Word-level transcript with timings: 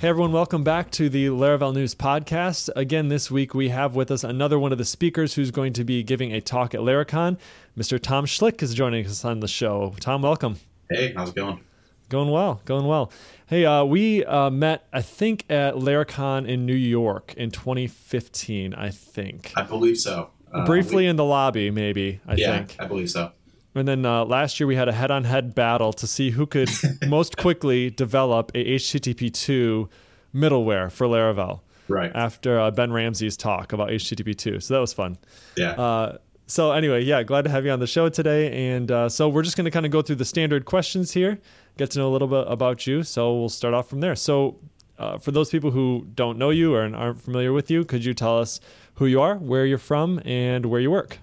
Hey 0.00 0.08
everyone, 0.08 0.32
welcome 0.32 0.64
back 0.64 0.90
to 0.92 1.10
the 1.10 1.26
Laravel 1.26 1.74
News 1.74 1.94
Podcast. 1.94 2.70
Again, 2.74 3.08
this 3.08 3.30
week 3.30 3.52
we 3.52 3.68
have 3.68 3.94
with 3.94 4.10
us 4.10 4.24
another 4.24 4.58
one 4.58 4.72
of 4.72 4.78
the 4.78 4.84
speakers 4.86 5.34
who's 5.34 5.50
going 5.50 5.74
to 5.74 5.84
be 5.84 6.02
giving 6.02 6.32
a 6.32 6.40
talk 6.40 6.74
at 6.74 6.80
Laracon. 6.80 7.36
Mr. 7.76 8.00
Tom 8.00 8.24
Schlick 8.24 8.62
is 8.62 8.72
joining 8.72 9.04
us 9.04 9.26
on 9.26 9.40
the 9.40 9.46
show. 9.46 9.94
Tom, 10.00 10.22
welcome. 10.22 10.56
Hey, 10.88 11.12
how's 11.14 11.28
it 11.28 11.34
going? 11.34 11.60
Going 12.08 12.30
well, 12.30 12.62
going 12.64 12.86
well. 12.86 13.12
Hey, 13.44 13.66
uh, 13.66 13.84
we 13.84 14.24
uh, 14.24 14.48
met, 14.48 14.86
I 14.90 15.02
think, 15.02 15.44
at 15.50 15.74
Laracon 15.74 16.48
in 16.48 16.64
New 16.64 16.72
York 16.72 17.34
in 17.36 17.50
2015, 17.50 18.72
I 18.72 18.88
think. 18.88 19.52
I 19.54 19.64
believe 19.64 19.98
so. 19.98 20.30
Uh, 20.50 20.64
Briefly 20.64 21.04
we, 21.04 21.08
in 21.08 21.16
the 21.16 21.26
lobby, 21.26 21.70
maybe, 21.70 22.20
I 22.26 22.36
yeah, 22.36 22.56
think. 22.56 22.76
I 22.78 22.86
believe 22.86 23.10
so. 23.10 23.32
And 23.74 23.86
then 23.86 24.04
uh, 24.04 24.24
last 24.24 24.58
year 24.58 24.66
we 24.66 24.76
had 24.76 24.88
a 24.88 24.92
head-on-head 24.92 25.54
battle 25.54 25.92
to 25.92 26.06
see 26.06 26.30
who 26.30 26.46
could 26.46 26.70
most 27.06 27.36
quickly 27.36 27.90
develop 27.90 28.50
a 28.54 28.76
HTTP2 28.76 29.88
middleware 30.34 30.90
for 30.90 31.06
Laravel. 31.06 31.60
Right. 31.88 32.12
After 32.14 32.58
uh, 32.58 32.70
Ben 32.70 32.92
Ramsey's 32.92 33.36
talk 33.36 33.72
about 33.72 33.88
HTTP2, 33.88 34.62
so 34.62 34.74
that 34.74 34.80
was 34.80 34.92
fun. 34.92 35.18
Yeah. 35.56 35.72
Uh, 35.72 36.18
so 36.46 36.72
anyway, 36.72 37.02
yeah, 37.04 37.22
glad 37.22 37.42
to 37.42 37.50
have 37.50 37.64
you 37.64 37.70
on 37.70 37.80
the 37.80 37.86
show 37.86 38.08
today. 38.08 38.74
And 38.74 38.90
uh, 38.90 39.08
so 39.08 39.28
we're 39.28 39.42
just 39.42 39.56
going 39.56 39.66
to 39.66 39.70
kind 39.70 39.86
of 39.86 39.92
go 39.92 40.02
through 40.02 40.16
the 40.16 40.24
standard 40.24 40.64
questions 40.64 41.12
here, 41.12 41.38
get 41.76 41.92
to 41.92 41.98
know 41.98 42.08
a 42.08 42.12
little 42.12 42.28
bit 42.28 42.44
about 42.48 42.86
you. 42.86 43.02
So 43.02 43.38
we'll 43.38 43.48
start 43.48 43.74
off 43.74 43.88
from 43.88 44.00
there. 44.00 44.16
So 44.16 44.58
uh, 44.98 45.18
for 45.18 45.30
those 45.30 45.50
people 45.50 45.70
who 45.70 46.06
don't 46.14 46.38
know 46.38 46.50
you 46.50 46.74
or 46.74 46.94
aren't 46.94 47.20
familiar 47.20 47.52
with 47.52 47.70
you, 47.70 47.84
could 47.84 48.04
you 48.04 48.14
tell 48.14 48.38
us 48.38 48.60
who 48.94 49.06
you 49.06 49.20
are, 49.20 49.36
where 49.36 49.64
you're 49.64 49.78
from, 49.78 50.20
and 50.24 50.66
where 50.66 50.80
you 50.80 50.90
work? 50.90 51.18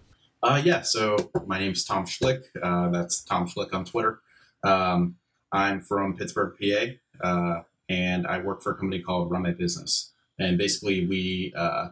Uh, 0.47 0.61
yeah, 0.63 0.81
so 0.81 1.17
my 1.45 1.59
name's 1.59 1.83
Tom 1.83 2.05
Schlick. 2.05 2.43
Uh, 2.63 2.87
that's 2.87 3.21
Tom 3.21 3.49
Schlick 3.49 3.73
on 3.73 3.83
Twitter. 3.83 4.21
Um, 4.63 5.17
I'm 5.51 5.81
from 5.81 6.15
Pittsburgh, 6.15 6.55
PA, 6.57 7.27
uh, 7.27 7.63
and 7.89 8.25
I 8.25 8.39
work 8.39 8.61
for 8.61 8.71
a 8.71 8.75
company 8.75 9.01
called 9.01 9.29
Run 9.29 9.41
My 9.43 9.51
Business. 9.51 10.13
And 10.39 10.57
basically, 10.57 11.05
we 11.05 11.53
uh, 11.53 11.89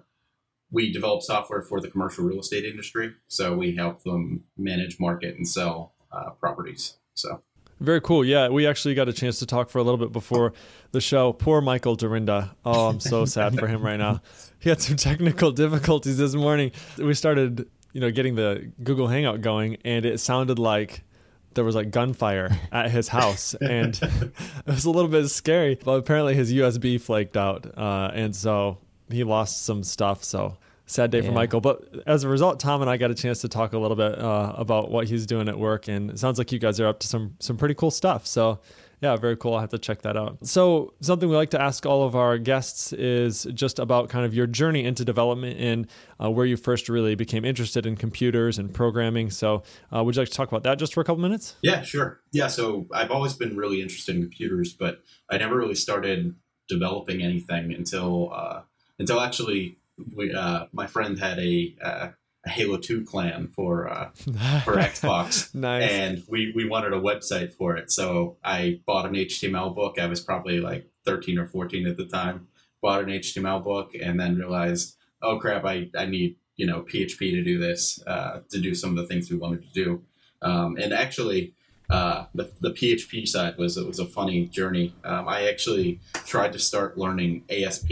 we 0.72 0.90
develop 0.90 1.22
software 1.22 1.64
for 1.64 1.82
the 1.82 1.90
commercial 1.90 2.24
real 2.24 2.40
estate 2.40 2.64
industry. 2.64 3.16
So 3.28 3.58
we 3.58 3.76
help 3.76 4.04
them 4.04 4.46
manage, 4.58 5.02
market, 5.02 5.36
and 5.36 5.46
sell 5.46 5.94
uh, 6.14 6.30
properties. 6.30 6.94
So 7.14 7.42
very 7.82 8.00
cool. 8.00 8.24
Yeah, 8.24 8.48
we 8.48 8.66
actually 8.68 8.96
got 8.96 9.10
a 9.10 9.14
chance 9.14 9.40
to 9.40 9.46
talk 9.46 9.70
for 9.70 9.80
a 9.80 9.84
little 9.84 9.98
bit 9.98 10.14
before 10.14 10.54
the 10.92 11.02
show. 11.02 11.34
Poor 11.34 11.60
Michael 11.60 11.98
Dyrynda. 11.98 12.52
Oh, 12.64 12.88
I'm 12.88 13.02
so 13.02 13.26
sad 13.26 13.60
for 13.60 13.68
him 13.68 13.84
right 13.84 13.98
now. 13.98 14.22
He 14.60 14.70
had 14.70 14.82
some 14.82 14.96
technical 14.96 15.52
difficulties 15.64 16.18
this 16.18 16.34
morning. 16.36 16.72
We 16.98 17.14
started 17.14 17.68
you 17.96 18.02
know, 18.02 18.12
getting 18.12 18.36
the 18.36 18.70
Google 18.84 19.08
Hangout 19.08 19.40
going, 19.40 19.78
and 19.86 20.04
it 20.04 20.20
sounded 20.20 20.60
like 20.60 21.06
there 21.54 21.64
was 21.64 21.76
like 21.76 21.92
gunfire 21.92 22.50
at 22.74 22.92
his 22.92 23.08
house, 23.08 23.54
and 23.54 23.98
it 24.04 24.34
was 24.68 24.84
a 24.84 24.92
little 24.92 25.10
bit 25.10 25.30
scary. 25.30 25.80
But 25.82 25.94
apparently, 25.94 26.36
his 26.36 26.52
USB 26.52 27.00
flaked 27.00 27.38
out, 27.38 27.66
uh, 27.78 28.12
and 28.14 28.36
so 28.36 28.80
he 29.10 29.24
lost 29.24 29.64
some 29.64 29.82
stuff. 29.82 30.26
So 30.26 30.58
sad 30.86 31.10
day 31.10 31.22
yeah. 31.22 31.28
for 31.28 31.32
Michael. 31.32 31.62
But 31.62 31.86
as 32.06 32.26
a 32.26 32.28
result, 32.28 32.60
Tom 32.60 32.82
and 32.82 32.90
I 32.90 32.98
got 32.98 33.12
a 33.12 33.16
chance 33.16 33.40
to 33.42 33.48
talk 33.48 33.72
a 33.72 33.80
little 33.80 33.96
bit 33.96 34.20
uh, 34.20 34.52
about 34.58 34.92
what 34.92 35.08
he's 35.08 35.26
doing 35.26 35.48
at 35.48 35.58
work, 35.58 35.88
and 35.88 36.12
it 36.12 36.20
sounds 36.20 36.38
like 36.38 36.52
you 36.52 36.60
guys 36.60 36.82
are 36.82 36.88
up 36.88 37.00
to 37.00 37.08
some 37.08 37.36
some 37.40 37.56
pretty 37.56 37.76
cool 37.76 37.92
stuff. 37.92 38.28
So 38.28 38.60
yeah, 39.02 39.16
very 39.16 39.36
cool. 39.38 39.56
I 39.56 39.62
have 39.62 39.70
to 39.70 39.78
check 39.78 40.02
that 40.04 40.18
out. 40.18 40.46
So, 40.46 40.94
something 41.02 41.30
we 41.30 41.36
like 41.36 41.50
to 41.52 41.62
ask 41.62 41.86
all 41.86 42.04
of 42.04 42.16
our 42.16 42.38
guests 42.38 42.94
is 42.94 43.48
just 43.54 43.80
about 43.80 44.10
kind 44.10 44.26
of 44.26 44.34
your 44.34 44.48
journey 44.48 44.84
into 44.84 45.06
development 45.06 45.60
and 45.60 45.88
uh, 46.24 46.32
where 46.32 46.46
you 46.46 46.58
first 46.58 46.90
really 46.90 47.16
became 47.16 47.46
interested 47.46 47.86
in 47.86 47.96
computers 47.96 48.58
and 48.58 48.74
programming. 48.74 49.30
So, 49.30 49.64
uh, 49.96 50.04
would 50.04 50.16
you 50.16 50.22
like 50.22 50.30
to 50.30 50.36
talk 50.36 50.48
about 50.48 50.64
that 50.64 50.80
just 50.80 50.94
for 50.94 51.02
a 51.02 51.04
couple 51.04 51.22
minutes? 51.22 51.56
Yeah, 51.62 51.82
sure. 51.82 52.22
Yeah, 52.32 52.48
so 52.48 52.88
I've 52.94 53.12
always 53.12 53.34
been 53.34 53.56
really 53.56 53.82
interested 53.82 54.16
in 54.16 54.22
computers, 54.22 54.74
but 54.74 55.02
I 55.30 55.38
never 55.38 55.56
really 55.56 55.76
started 55.76 56.36
developing 56.68 57.22
anything 57.22 57.74
until 57.74 58.32
uh, 58.34 58.62
until 59.00 59.20
actually 59.20 59.78
we, 60.16 60.34
uh, 60.34 60.66
my 60.72 60.88
friend 60.88 61.20
had 61.20 61.40
a 61.40 61.76
uh, 61.82 61.90
a 61.90 62.14
Halo 62.48 62.78
Two 62.78 63.04
clan 63.04 63.48
for 63.48 63.90
uh, 63.90 64.10
for 64.64 64.76
Xbox, 64.76 65.54
nice. 65.54 65.90
and 65.90 66.24
we 66.28 66.52
we 66.56 66.68
wanted 66.68 66.94
a 66.94 67.00
website 67.00 67.54
for 67.54 67.76
it. 67.76 67.92
So 67.92 68.38
I 68.44 68.82
bought 68.86 69.06
an 69.06 69.14
HTML 69.14 69.74
book. 69.76 70.00
I 70.00 70.06
was 70.06 70.22
probably 70.22 70.60
like 70.60 70.90
thirteen 71.06 71.38
or 71.38 71.48
fourteen 71.48 71.88
at 71.88 71.98
the 71.98 72.06
time. 72.06 72.48
Bought 72.82 73.04
an 73.04 73.10
HTML 73.10 73.64
book, 73.64 73.94
and 74.00 74.20
then 74.20 74.38
realized, 74.38 74.96
oh 75.22 75.40
crap, 75.40 75.66
I 75.66 75.90
I 75.98 76.06
need 76.06 76.38
you 76.56 76.66
know 76.66 76.82
PHP 76.82 77.32
to 77.32 77.44
do 77.44 77.58
this 77.58 78.02
uh, 78.06 78.42
to 78.50 78.60
do 78.60 78.76
some 78.76 78.92
of 78.92 78.98
the 78.98 79.08
things 79.08 79.30
we 79.30 79.38
wanted 79.38 79.64
to 79.64 79.74
do. 79.74 80.04
Um, 80.42 80.78
and 80.78 80.94
actually, 80.94 81.54
uh, 81.90 82.26
the, 82.34 82.52
the 82.62 82.72
PHP 82.72 83.28
side 83.28 83.58
was 83.58 83.78
it 83.78 83.86
was 83.86 84.00
a 84.00 84.06
funny 84.06 84.48
journey. 84.48 84.96
Um, 85.04 85.28
I 85.28 85.48
actually 85.48 86.00
tried 86.26 86.54
to 86.54 86.60
start 86.60 86.98
learning 86.98 87.44
ASP, 87.50 87.92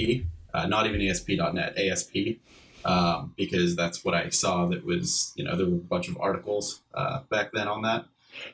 uh, 0.53 0.67
not 0.67 0.85
even 0.87 1.01
ASP.NET, 1.01 1.77
ASP, 1.77 2.13
um, 2.85 3.33
because 3.37 3.75
that's 3.75 4.03
what 4.03 4.13
I 4.13 4.29
saw. 4.29 4.67
That 4.67 4.85
was 4.85 5.33
you 5.35 5.43
know 5.43 5.55
there 5.55 5.65
were 5.65 5.75
a 5.75 5.79
bunch 5.79 6.07
of 6.07 6.17
articles 6.19 6.81
uh, 6.93 7.21
back 7.29 7.51
then 7.53 7.67
on 7.67 7.81
that, 7.83 8.05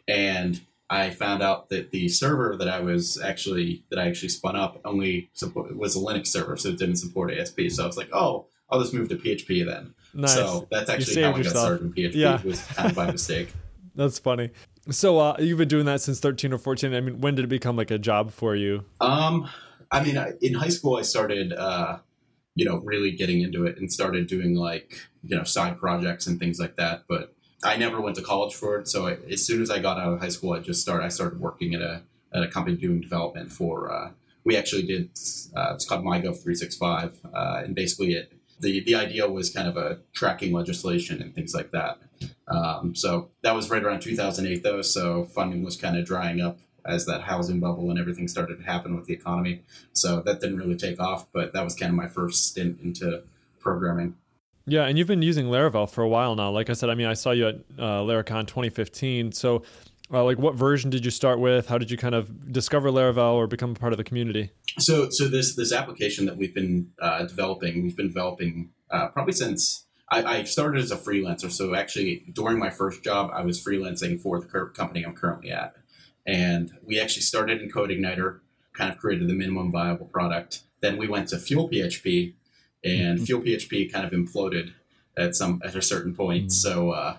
and 0.07 0.61
I 0.89 1.11
found 1.11 1.43
out 1.43 1.69
that 1.69 1.91
the 1.91 2.09
server 2.09 2.55
that 2.57 2.67
I 2.67 2.79
was 2.79 3.21
actually 3.21 3.83
that 3.89 3.99
I 3.99 4.07
actually 4.07 4.29
spun 4.29 4.55
up 4.55 4.79
only 4.85 5.29
support, 5.33 5.75
was 5.75 5.95
a 5.95 5.99
Linux 5.99 6.27
server, 6.27 6.57
so 6.57 6.69
it 6.69 6.79
didn't 6.79 6.97
support 6.97 7.31
ASP. 7.31 7.61
So 7.69 7.83
I 7.83 7.87
was 7.87 7.97
like, 7.97 8.09
oh, 8.11 8.47
I'll 8.69 8.79
just 8.79 8.93
move 8.93 9.09
to 9.09 9.15
PHP 9.15 9.65
then. 9.65 9.93
Nice. 10.13 10.33
So 10.33 10.67
that's 10.71 10.89
actually 10.89 11.21
how 11.21 11.33
I 11.33 11.43
got 11.43 11.51
started 11.51 11.81
in 11.81 11.93
PHP. 11.93 12.15
Yeah. 12.15 12.39
It 12.39 12.45
was 12.45 12.61
kind 12.61 12.89
of 12.89 12.95
by 12.95 13.11
mistake. 13.11 13.53
That's 13.95 14.17
funny. 14.17 14.49
So 14.89 15.19
uh, 15.19 15.35
you've 15.39 15.57
been 15.57 15.67
doing 15.67 15.85
that 15.85 16.01
since 16.01 16.19
13 16.19 16.53
or 16.53 16.57
14. 16.57 16.93
I 16.93 17.01
mean, 17.01 17.21
when 17.21 17.35
did 17.35 17.45
it 17.45 17.49
become 17.49 17.75
like 17.75 17.91
a 17.91 17.99
job 17.99 18.31
for 18.31 18.55
you? 18.55 18.85
Um, 19.01 19.47
I 19.91 20.03
mean, 20.03 20.17
in 20.41 20.53
high 20.55 20.69
school, 20.69 20.97
I 20.97 21.03
started 21.03 21.53
uh, 21.53 21.99
you 22.55 22.65
know, 22.65 22.77
really 22.77 23.11
getting 23.11 23.41
into 23.41 23.65
it 23.65 23.77
and 23.77 23.91
started 23.91 24.27
doing 24.27 24.55
like, 24.55 24.99
you 25.23 25.35
know, 25.35 25.43
side 25.43 25.77
projects 25.77 26.27
and 26.27 26.39
things 26.39 26.59
like 26.59 26.75
that. 26.75 27.03
But 27.07 27.33
I 27.63 27.77
never 27.77 27.99
went 28.01 28.15
to 28.17 28.21
college 28.21 28.53
for 28.53 28.77
it. 28.79 28.87
So 28.87 29.07
I, 29.07 29.17
as 29.31 29.45
soon 29.45 29.61
as 29.61 29.69
I 29.69 29.79
got 29.79 29.97
out 29.97 30.13
of 30.13 30.19
high 30.19 30.29
school, 30.29 30.53
I 30.53 30.59
just 30.59 30.81
started, 30.81 31.05
I 31.05 31.09
started 31.09 31.39
working 31.39 31.73
at 31.73 31.81
a, 31.81 32.01
at 32.33 32.43
a 32.43 32.47
company 32.47 32.77
doing 32.77 33.01
development 33.01 33.51
for, 33.51 33.91
uh, 33.91 34.11
we 34.43 34.55
actually 34.55 34.83
did, 34.83 35.09
uh, 35.55 35.73
it's 35.73 35.85
called 35.85 36.03
MyGov 36.03 36.41
365. 36.41 37.19
Uh, 37.33 37.61
and 37.63 37.75
basically 37.75 38.13
it, 38.13 38.31
the, 38.59 38.81
the 38.81 38.95
idea 38.95 39.29
was 39.29 39.49
kind 39.49 39.67
of 39.67 39.77
a 39.77 39.99
tracking 40.13 40.53
legislation 40.53 41.21
and 41.21 41.33
things 41.33 41.53
like 41.53 41.71
that. 41.71 41.99
Um, 42.47 42.95
so 42.95 43.29
that 43.43 43.55
was 43.55 43.69
right 43.69 43.83
around 43.83 44.01
2008 44.01 44.63
though. 44.63 44.81
So 44.81 45.23
funding 45.23 45.63
was 45.63 45.77
kind 45.77 45.97
of 45.97 46.05
drying 46.05 46.41
up 46.41 46.59
as 46.85 47.05
that 47.05 47.21
housing 47.21 47.59
bubble 47.59 47.89
and 47.89 47.99
everything 47.99 48.27
started 48.27 48.57
to 48.57 48.63
happen 48.63 48.95
with 48.95 49.05
the 49.05 49.13
economy. 49.13 49.63
So 49.93 50.21
that 50.21 50.41
didn't 50.41 50.57
really 50.57 50.75
take 50.75 50.99
off, 50.99 51.27
but 51.31 51.53
that 51.53 51.63
was 51.63 51.75
kind 51.75 51.89
of 51.89 51.95
my 51.95 52.07
first 52.07 52.47
stint 52.47 52.79
into 52.81 53.23
programming. 53.59 54.15
Yeah, 54.69 54.85
and 54.85 54.97
you've 54.97 55.07
been 55.07 55.21
using 55.21 55.47
Laravel 55.47 55.89
for 55.89 56.03
a 56.03 56.07
while 56.07 56.35
now. 56.35 56.51
Like 56.51 56.69
I 56.69 56.73
said, 56.73 56.89
I 56.89 56.95
mean, 56.95 57.07
I 57.07 57.13
saw 57.13 57.31
you 57.31 57.47
at 57.47 57.55
uh, 57.77 58.01
Laracon 58.01 58.45
2015. 58.45 59.31
So, 59.31 59.63
uh, 60.11 60.23
like, 60.23 60.37
what 60.37 60.55
version 60.55 60.89
did 60.89 61.03
you 61.03 61.11
start 61.11 61.39
with? 61.39 61.67
How 61.67 61.77
did 61.77 61.89
you 61.89 61.97
kind 61.97 62.15
of 62.15 62.51
discover 62.51 62.89
Laravel 62.91 63.33
or 63.33 63.47
become 63.47 63.73
part 63.73 63.93
of 63.93 63.97
the 63.97 64.03
community? 64.03 64.51
So, 64.77 65.09
so 65.09 65.27
this 65.27 65.55
this 65.55 65.73
application 65.73 66.25
that 66.25 66.37
we've 66.37 66.53
been 66.53 66.91
uh, 67.01 67.25
developing, 67.25 67.83
we've 67.83 67.97
been 67.97 68.07
developing 68.07 68.69
uh, 68.91 69.07
probably 69.07 69.33
since 69.33 69.85
I, 70.09 70.23
I, 70.23 70.43
started 70.43 70.81
as 70.81 70.91
a 70.91 70.97
freelancer. 70.97 71.51
So, 71.51 71.75
actually, 71.75 72.25
during 72.33 72.59
my 72.59 72.69
first 72.69 73.03
job, 73.03 73.31
I 73.33 73.41
was 73.41 73.63
freelancing 73.63 74.21
for 74.21 74.39
the 74.39 74.71
company 74.75 75.03
I'm 75.03 75.15
currently 75.15 75.51
at. 75.51 75.75
And 76.25 76.77
we 76.85 76.99
actually 76.99 77.23
started 77.23 77.61
in 77.61 77.71
CodeIgniter, 77.71 78.39
kind 78.73 78.91
of 78.91 78.97
created 78.97 79.27
the 79.27 79.33
minimum 79.33 79.71
viable 79.71 80.05
product. 80.05 80.61
Then 80.81 80.97
we 80.97 81.07
went 81.07 81.29
to 81.29 81.37
Fuel 81.37 81.69
PHP, 81.69 82.33
and 82.83 83.17
mm-hmm. 83.17 83.25
Fuel 83.25 83.41
PHP 83.41 83.91
kind 83.91 84.05
of 84.05 84.11
imploded 84.11 84.73
at 85.17 85.35
some 85.35 85.61
at 85.63 85.75
a 85.75 85.81
certain 85.81 86.15
point. 86.15 86.45
Mm-hmm. 86.45 86.49
So 86.49 86.91
uh, 86.91 87.17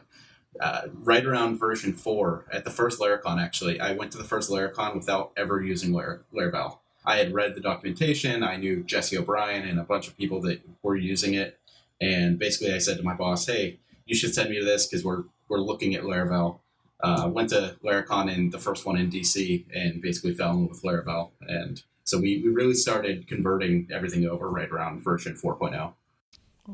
uh, 0.61 0.83
right 0.93 1.25
around 1.25 1.59
version 1.59 1.93
four, 1.93 2.47
at 2.53 2.65
the 2.65 2.71
first 2.71 3.01
Laracon, 3.01 3.41
actually, 3.43 3.81
I 3.81 3.93
went 3.93 4.13
to 4.13 4.19
the 4.19 4.25
first 4.25 4.51
Laracon 4.51 4.95
without 4.95 5.33
ever 5.37 5.63
using 5.63 5.93
Lar- 5.93 6.23
Laravel. 6.35 6.79
I 7.05 7.17
had 7.17 7.33
read 7.33 7.55
the 7.55 7.61
documentation. 7.61 8.43
I 8.43 8.57
knew 8.57 8.83
Jesse 8.83 9.17
O'Brien 9.17 9.67
and 9.67 9.79
a 9.79 9.85
bunch 9.85 10.07
of 10.07 10.17
people 10.17 10.41
that 10.43 10.61
were 10.83 10.97
using 10.97 11.35
it. 11.35 11.59
And 12.01 12.39
basically, 12.39 12.75
I 12.75 12.79
said 12.79 12.97
to 12.99 13.03
my 13.03 13.15
boss, 13.15 13.47
"Hey, 13.47 13.79
you 14.07 14.15
should 14.15 14.35
send 14.35 14.51
me 14.51 14.59
to 14.59 14.65
this 14.65 14.87
because 14.87 15.05
we're 15.05 15.25
we're 15.49 15.61
looking 15.61 15.95
at 15.95 16.03
Laravel." 16.03 16.61
Uh, 17.03 17.29
went 17.33 17.51
to 17.51 17.77
Laracon 17.85 18.33
in 18.35 18.51
the 18.51 18.59
first 18.59 18.87
one 18.87 18.97
in 18.97 19.11
DC 19.11 19.65
and 19.75 20.03
basically 20.03 20.35
fell 20.35 20.53
in 20.53 20.63
love 20.63 20.71
with 20.71 20.83
Laravel. 20.83 21.31
And 21.41 21.83
so 22.05 22.19
we, 22.19 22.43
we 22.43 22.51
really 22.51 22.75
started 22.75 23.29
converting 23.29 23.89
everything 23.93 24.27
over 24.27 24.51
right 24.51 24.71
around 24.71 25.03
version 25.03 25.35
4.0. 25.35 25.93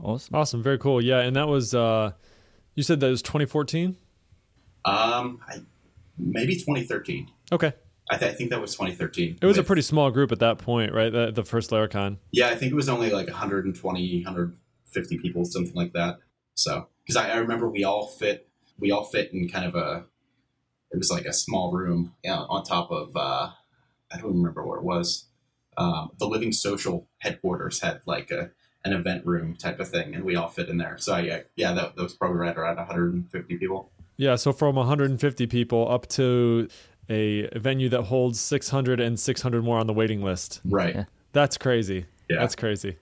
Awesome. 0.02 0.34
Awesome, 0.34 0.62
very 0.62 0.78
cool. 0.78 1.02
Yeah, 1.02 1.20
and 1.20 1.36
that 1.36 1.48
was 1.48 1.74
uh, 1.74 2.12
you 2.74 2.82
said 2.82 3.00
that 3.00 3.08
was 3.08 3.22
2014. 3.22 3.96
Um, 4.84 5.40
I, 5.48 5.60
maybe 6.18 6.54
2013. 6.54 7.30
Okay, 7.50 7.72
I, 8.10 8.16
th- 8.16 8.32
I 8.32 8.34
think 8.34 8.50
that 8.50 8.60
was 8.60 8.72
2013. 8.72 9.38
it 9.40 9.46
was 9.46 9.58
a 9.58 9.64
pretty 9.64 9.82
small 9.82 10.10
group 10.10 10.30
at 10.32 10.38
that 10.38 10.58
point, 10.58 10.92
right? 10.92 11.10
The, 11.10 11.32
the 11.32 11.42
first 11.42 11.70
Laracon. 11.70 12.18
Yeah, 12.30 12.48
I 12.48 12.54
think 12.54 12.72
it 12.72 12.74
was 12.74 12.88
only 12.88 13.10
like 13.10 13.26
120, 13.26 14.22
150 14.24 15.18
people, 15.18 15.44
something 15.44 15.74
like 15.74 15.92
that. 15.92 16.18
So, 16.54 16.88
because 17.04 17.16
I, 17.16 17.30
I 17.30 17.36
remember 17.38 17.68
we 17.68 17.84
all 17.84 18.06
fit, 18.06 18.48
we 18.78 18.92
all 18.92 19.04
fit 19.04 19.32
in 19.32 19.48
kind 19.48 19.64
of 19.64 19.74
a, 19.74 20.04
it 20.90 20.98
was 20.98 21.10
like 21.10 21.24
a 21.24 21.32
small 21.32 21.72
room 21.72 22.14
yeah, 22.22 22.38
on 22.38 22.64
top 22.64 22.90
of, 22.90 23.16
uh, 23.16 23.50
I 24.12 24.18
don't 24.18 24.36
remember 24.36 24.66
where 24.66 24.78
it 24.78 24.84
was. 24.84 25.26
Um, 25.76 26.12
the 26.18 26.26
Living 26.26 26.52
Social 26.52 27.06
headquarters 27.18 27.80
had 27.80 28.00
like 28.06 28.30
a 28.30 28.50
an 28.86 28.92
event 28.92 29.26
room 29.26 29.56
type 29.56 29.80
of 29.80 29.88
thing, 29.88 30.14
and 30.14 30.24
we 30.24 30.36
all 30.36 30.48
fit 30.48 30.68
in 30.68 30.78
there. 30.78 30.96
So 30.96 31.14
I, 31.14 31.42
yeah, 31.56 31.72
that, 31.72 31.96
that 31.96 32.02
was 32.02 32.14
probably 32.14 32.38
right 32.38 32.56
around 32.56 32.76
150 32.76 33.56
people. 33.56 33.90
Yeah, 34.16 34.36
so 34.36 34.52
from 34.52 34.76
150 34.76 35.46
people 35.48 35.90
up 35.90 36.06
to 36.10 36.68
a 37.10 37.48
venue 37.58 37.88
that 37.90 38.02
holds 38.02 38.40
600 38.40 39.00
and 39.00 39.18
600 39.18 39.64
more 39.64 39.78
on 39.78 39.86
the 39.86 39.92
waiting 39.92 40.22
list. 40.22 40.60
Right. 40.64 40.94
Yeah. 40.94 41.04
That's 41.32 41.58
crazy. 41.58 42.06
Yeah. 42.30 42.38
That's 42.40 42.56
crazy. 42.56 42.96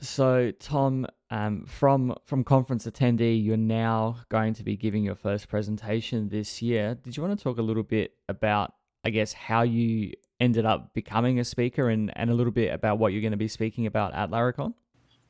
So, 0.00 0.52
Tom, 0.52 1.06
um, 1.30 1.64
from 1.66 2.14
from 2.24 2.44
conference 2.44 2.86
attendee, 2.86 3.42
you're 3.42 3.56
now 3.56 4.16
going 4.28 4.54
to 4.54 4.64
be 4.64 4.76
giving 4.76 5.04
your 5.04 5.14
first 5.14 5.48
presentation 5.48 6.28
this 6.28 6.60
year. 6.60 6.96
Did 6.96 7.16
you 7.16 7.22
want 7.22 7.38
to 7.38 7.42
talk 7.42 7.58
a 7.58 7.62
little 7.62 7.84
bit 7.84 8.14
about, 8.28 8.74
I 9.04 9.10
guess, 9.10 9.32
how 9.32 9.62
you 9.62 10.12
ended 10.40 10.64
up 10.64 10.92
becoming 10.94 11.38
a 11.38 11.44
speaker, 11.44 11.88
and 11.88 12.12
and 12.16 12.30
a 12.30 12.34
little 12.34 12.52
bit 12.52 12.72
about 12.74 12.98
what 12.98 13.12
you're 13.12 13.22
going 13.22 13.30
to 13.30 13.36
be 13.36 13.48
speaking 13.48 13.86
about 13.86 14.14
at 14.14 14.30
Laracon? 14.30 14.74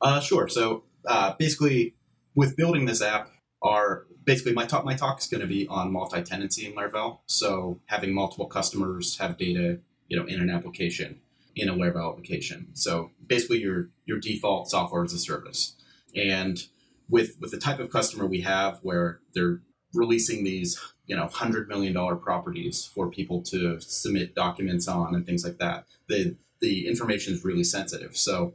Uh, 0.00 0.20
sure. 0.20 0.49
So 0.49 0.85
uh, 1.06 1.35
basically, 1.38 1.94
with 2.35 2.56
building 2.56 2.87
this 2.87 3.02
app, 3.02 3.31
our 3.62 4.06
basically 4.25 4.52
my 4.52 4.64
talk 4.64 4.85
my 4.85 4.94
talk 4.94 5.20
is 5.20 5.26
going 5.26 5.43
to 5.43 5.47
be 5.47 5.67
on 5.69 5.93
multi-tenancy 5.93 6.67
in 6.67 6.73
Laravel. 6.73 7.19
So 7.26 7.81
having 7.87 8.14
multiple 8.14 8.47
customers 8.47 9.19
have 9.19 9.37
data, 9.37 9.81
you 10.08 10.19
know, 10.19 10.25
in 10.25 10.41
an 10.41 10.49
application, 10.49 11.20
in 11.55 11.69
a 11.69 11.75
Laravel 11.75 12.11
application. 12.11 12.69
So 12.73 13.11
basically, 13.26 13.58
your 13.58 13.91
your 14.06 14.19
default 14.19 14.70
software 14.70 15.05
as 15.05 15.12
a 15.12 15.19
service, 15.19 15.76
and 16.15 16.67
with 17.09 17.37
with 17.41 17.51
the 17.51 17.59
type 17.59 17.81
of 17.81 17.91
customer 17.91 18.27
we 18.27 18.43
have, 18.43 18.79
where 18.83 19.21
they're 19.35 19.61
releasing 19.93 20.45
these 20.45 20.81
you 21.07 21.17
know 21.17 21.27
hundred 21.27 21.69
million 21.69 21.93
dollar 21.93 22.17
properties 22.17 22.85
for 22.85 23.11
people 23.11 23.43
to 23.43 23.81
submit 23.81 24.35
documents 24.35 24.87
on 24.87 25.15
and 25.15 25.27
things 25.27 25.45
like 25.45 25.59
that, 25.59 25.87
the 26.09 26.37
the 26.61 26.87
information 26.87 27.35
is 27.35 27.45
really 27.45 27.65
sensitive. 27.65 28.17
So 28.17 28.55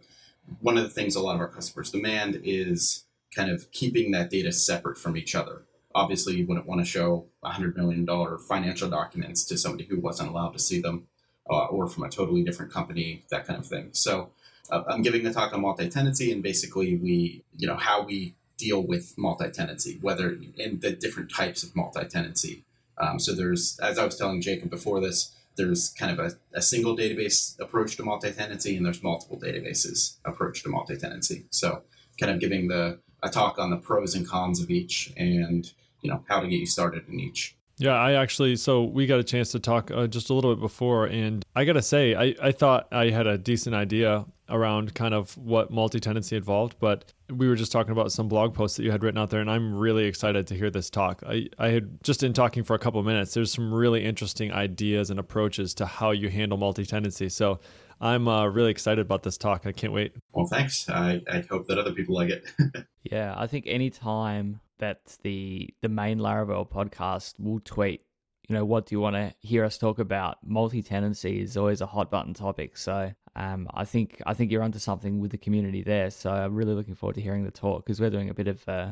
one 0.60 0.78
of 0.78 0.84
the 0.84 0.90
things 0.90 1.16
a 1.16 1.22
lot 1.22 1.36
of 1.36 1.42
our 1.42 1.48
customers 1.48 1.92
demand 1.92 2.40
is 2.44 3.06
kind 3.36 3.52
of 3.52 3.72
keeping 3.72 4.12
that 4.12 4.30
data 4.30 4.52
separate 4.52 4.98
from 4.98 5.18
each 5.18 5.36
other. 5.36 5.64
Obviously, 5.94 6.36
you 6.36 6.46
wouldn't 6.46 6.68
want 6.68 6.82
to 6.82 6.86
show 6.86 7.26
$100 7.44 7.76
million 7.76 8.06
financial 8.48 8.90
documents 8.90 9.44
to 9.46 9.58
somebody 9.58 9.86
who 9.86 10.00
wasn't 10.00 10.30
allowed 10.30 10.52
to 10.52 10.60
see 10.60 10.80
them 10.80 11.08
uh, 11.50 11.66
or 11.66 11.88
from 11.88 12.04
a 12.04 12.10
totally 12.10 12.44
different 12.44 12.72
company, 12.72 13.24
that 13.30 13.46
kind 13.46 13.60
of 13.60 13.66
thing. 13.66 13.90
So 13.94 14.32
uh, 14.70 14.84
I'm 14.88 15.02
giving 15.02 15.24
the 15.24 15.34
talk 15.34 15.54
on 15.54 15.62
multi-tenancy 15.62 16.32
and 16.32 16.42
basically 16.42 16.96
we, 16.96 17.44
you 17.58 17.68
know, 17.68 17.76
how 17.76 18.04
we 18.04 18.36
deal 18.58 18.82
with 18.82 19.18
multi-tenancy, 19.18 19.98
whether 20.02 20.38
in 20.58 20.80
the 20.80 20.92
different 20.92 21.34
types 21.34 21.64
of 21.64 21.76
multi-tenancy. 21.76 22.64
Um, 22.98 23.20
so 23.20 23.34
there's, 23.34 23.78
as 23.82 24.00
I 24.00 24.06
was 24.06 24.18
telling 24.18 24.42
Jacob 24.42 24.70
before 24.70 25.02
this, 25.02 25.36
there's 25.58 25.94
kind 25.98 26.18
of 26.18 26.20
a, 26.20 26.58
a 26.58 26.62
single 26.62 26.96
database 26.96 27.60
approach 27.60 27.96
to 27.98 28.04
multi-tenancy 28.04 28.76
and 28.76 28.86
there's 28.86 29.04
multiple 29.04 29.40
databases 29.40 30.18
approach 30.26 30.64
to 30.64 30.70
multi-tenancy. 30.70 31.46
So 31.50 31.84
kind 32.20 32.32
of 32.32 32.40
giving 32.40 32.68
the 32.68 33.00
a 33.24 33.30
talk 33.30 33.58
on 33.58 33.72
the 33.72 33.78
pros 33.78 34.16
and 34.16 34.28
cons 34.28 34.62
of 34.62 34.70
each 34.70 35.12
and 35.18 35.72
you 36.02 36.10
know 36.12 36.24
how 36.30 36.40
to 36.40 36.48
get 36.48 36.60
you 36.60 36.66
started 36.66 37.08
in 37.10 37.20
each. 37.20 37.56
Yeah, 37.78 37.96
I 37.96 38.14
actually, 38.14 38.56
so 38.56 38.84
we 38.84 39.06
got 39.06 39.20
a 39.20 39.24
chance 39.24 39.52
to 39.52 39.60
talk 39.60 39.92
uh, 39.92 40.08
just 40.08 40.30
a 40.30 40.34
little 40.34 40.56
bit 40.56 40.62
before, 40.62 41.08
and 41.08 41.44
I 41.56 41.66
got 41.66 41.74
to 41.74 41.82
say, 41.82 42.16
I, 42.16 42.34
I 42.42 42.52
thought 42.54 42.88
I 42.90 43.10
had 43.10 43.28
a 43.28 43.38
decent 43.38 43.76
idea 43.76 44.26
around 44.50 44.94
kind 44.94 45.14
of 45.14 45.38
what 45.38 45.72
multi 45.72 46.00
tenancy 46.00 46.36
involved, 46.36 46.76
but 46.80 47.14
we 47.30 47.48
were 47.48 47.56
just 47.56 47.72
talking 47.72 47.92
about 47.92 48.12
some 48.12 48.28
blog 48.28 48.54
posts 48.54 48.78
that 48.78 48.84
you 48.84 48.92
had 48.92 49.04
written 49.04 49.18
out 49.18 49.30
there, 49.30 49.42
and 49.42 49.50
I'm 49.50 49.74
really 49.74 50.06
excited 50.06 50.48
to 50.48 50.56
hear 50.56 50.70
this 50.70 50.90
talk. 50.90 51.24
I, 51.28 51.48
I 51.58 51.70
had 51.70 52.04
just 52.04 52.24
in 52.24 52.34
talking 52.34 52.64
for 52.64 52.76
a 52.76 52.80
couple 52.80 53.00
of 53.00 53.06
minutes, 53.06 53.34
there's 53.34 53.52
some 53.52 53.74
really 53.74 54.04
interesting 54.04 54.52
ideas 54.52 55.10
and 55.10 55.20
approaches 55.20 55.74
to 55.76 55.86
how 55.86 56.12
you 56.12 56.30
handle 56.30 56.58
multi 56.58 56.86
tenancy. 56.86 57.30
So 57.30 57.60
I'm 58.00 58.28
uh, 58.28 58.48
really 58.48 58.72
excited 58.72 59.02
about 59.02 59.24
this 59.24 59.38
talk. 59.38 59.66
I 59.66 59.72
can't 59.72 59.94
wait. 59.94 60.14
Well, 60.34 60.48
thanks. 60.48 60.90
I, 60.90 61.22
I 61.32 61.44
hope 61.50 61.68
that 61.68 61.78
other 61.78 61.94
people 61.94 62.16
like 62.16 62.30
it. 62.30 62.46
Yeah, 63.12 63.36
I 63.38 63.46
think 63.46 63.66
any 63.68 63.92
time 63.92 64.62
that 64.80 65.18
the 65.22 65.70
the 65.82 65.90
main 65.90 66.18
Laravel 66.18 66.68
podcast 66.68 67.40
will 67.40 67.60
tweet, 67.60 68.02
you 68.50 68.56
know, 68.56 68.66
what 68.66 68.88
do 68.88 68.96
you 68.96 69.00
want 69.00 69.16
to 69.16 69.34
hear 69.40 69.64
us 69.64 69.78
talk 69.78 70.00
about? 70.00 70.38
Multi 70.44 70.82
tenancy 70.82 71.42
is 71.42 71.56
always 71.56 71.82
a 71.82 71.86
hot 71.86 72.10
button 72.10 72.34
topic. 72.34 72.78
So 72.78 73.12
um, 73.36 73.68
I 73.74 73.86
think 73.86 74.22
I 74.26 74.34
think 74.34 74.52
you're 74.52 74.64
onto 74.64 74.80
something 74.80 75.20
with 75.20 75.32
the 75.32 75.38
community 75.38 75.84
there. 75.84 76.10
So 76.10 76.32
I'm 76.32 76.56
really 76.56 76.74
looking 76.74 76.96
forward 76.96 77.16
to 77.16 77.22
hearing 77.22 77.44
the 77.44 77.52
talk 77.52 77.86
because 77.86 78.00
we're 78.00 78.10
doing 78.10 78.30
a 78.30 78.34
bit 78.34 78.48
of 78.48 78.68
uh, 78.68 78.92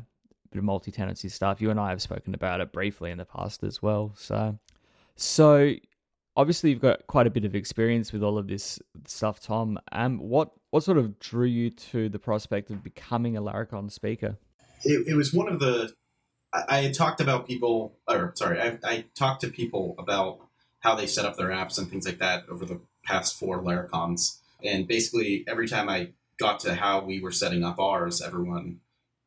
bit 0.52 0.60
of 0.60 0.64
multi 0.64 0.92
tenancy 0.92 1.30
stuff. 1.30 1.62
You 1.62 1.72
and 1.72 1.80
I 1.80 1.90
have 1.90 2.02
spoken 2.02 2.34
about 2.34 2.62
it 2.62 2.72
briefly 2.72 3.12
in 3.12 3.18
the 3.18 3.26
past 3.26 3.64
as 3.64 3.82
well. 3.82 4.14
So 4.16 4.58
so 5.16 5.74
obviously 6.36 6.72
you've 6.72 6.82
got 6.82 7.08
quite 7.08 7.28
a 7.28 7.30
bit 7.30 7.46
of 7.46 7.56
experience 7.56 8.12
with 8.12 8.24
all 8.24 8.38
of 8.38 8.48
this 8.48 8.80
stuff, 9.06 9.40
Tom. 9.40 9.80
Um, 9.92 10.20
what 10.20 10.52
what 10.72 10.84
sort 10.84 10.98
of 10.98 11.20
drew 11.20 11.48
you 11.48 11.70
to 11.70 12.10
the 12.10 12.20
prospect 12.20 12.70
of 12.70 12.84
becoming 12.84 13.38
a 13.38 13.42
Laracon 13.42 13.92
speaker? 13.92 14.38
it, 14.84 15.08
it 15.08 15.16
was 15.16 15.34
one 15.34 15.48
of 15.48 15.60
the 15.60 15.94
I, 16.54 16.88
I 16.88 16.92
talked 16.92 17.22
about 17.22 17.48
people 17.48 17.98
or 18.08 18.34
sorry 18.36 18.60
I, 18.60 18.80
I 18.84 19.06
talked 19.16 19.42
to 19.42 19.50
people 19.50 19.96
about 19.98 20.40
how 20.80 20.96
they 20.96 21.08
set 21.08 21.26
up 21.26 21.38
their 21.38 21.50
apps 21.50 21.78
and 21.78 21.90
things 21.90 22.06
like 22.06 22.20
that 22.20 22.44
over 22.50 22.66
the 22.66 22.82
past 23.04 23.38
four 23.38 23.62
laracons. 23.62 24.40
And 24.64 24.88
basically 24.88 25.44
every 25.48 25.68
time 25.68 25.90
i 25.90 26.10
got 26.40 26.60
to 26.62 26.76
how 26.76 27.04
we 27.04 27.22
were 27.22 27.32
setting 27.32 27.64
up 27.64 27.80
ours 27.80 28.22
everyone 28.22 28.80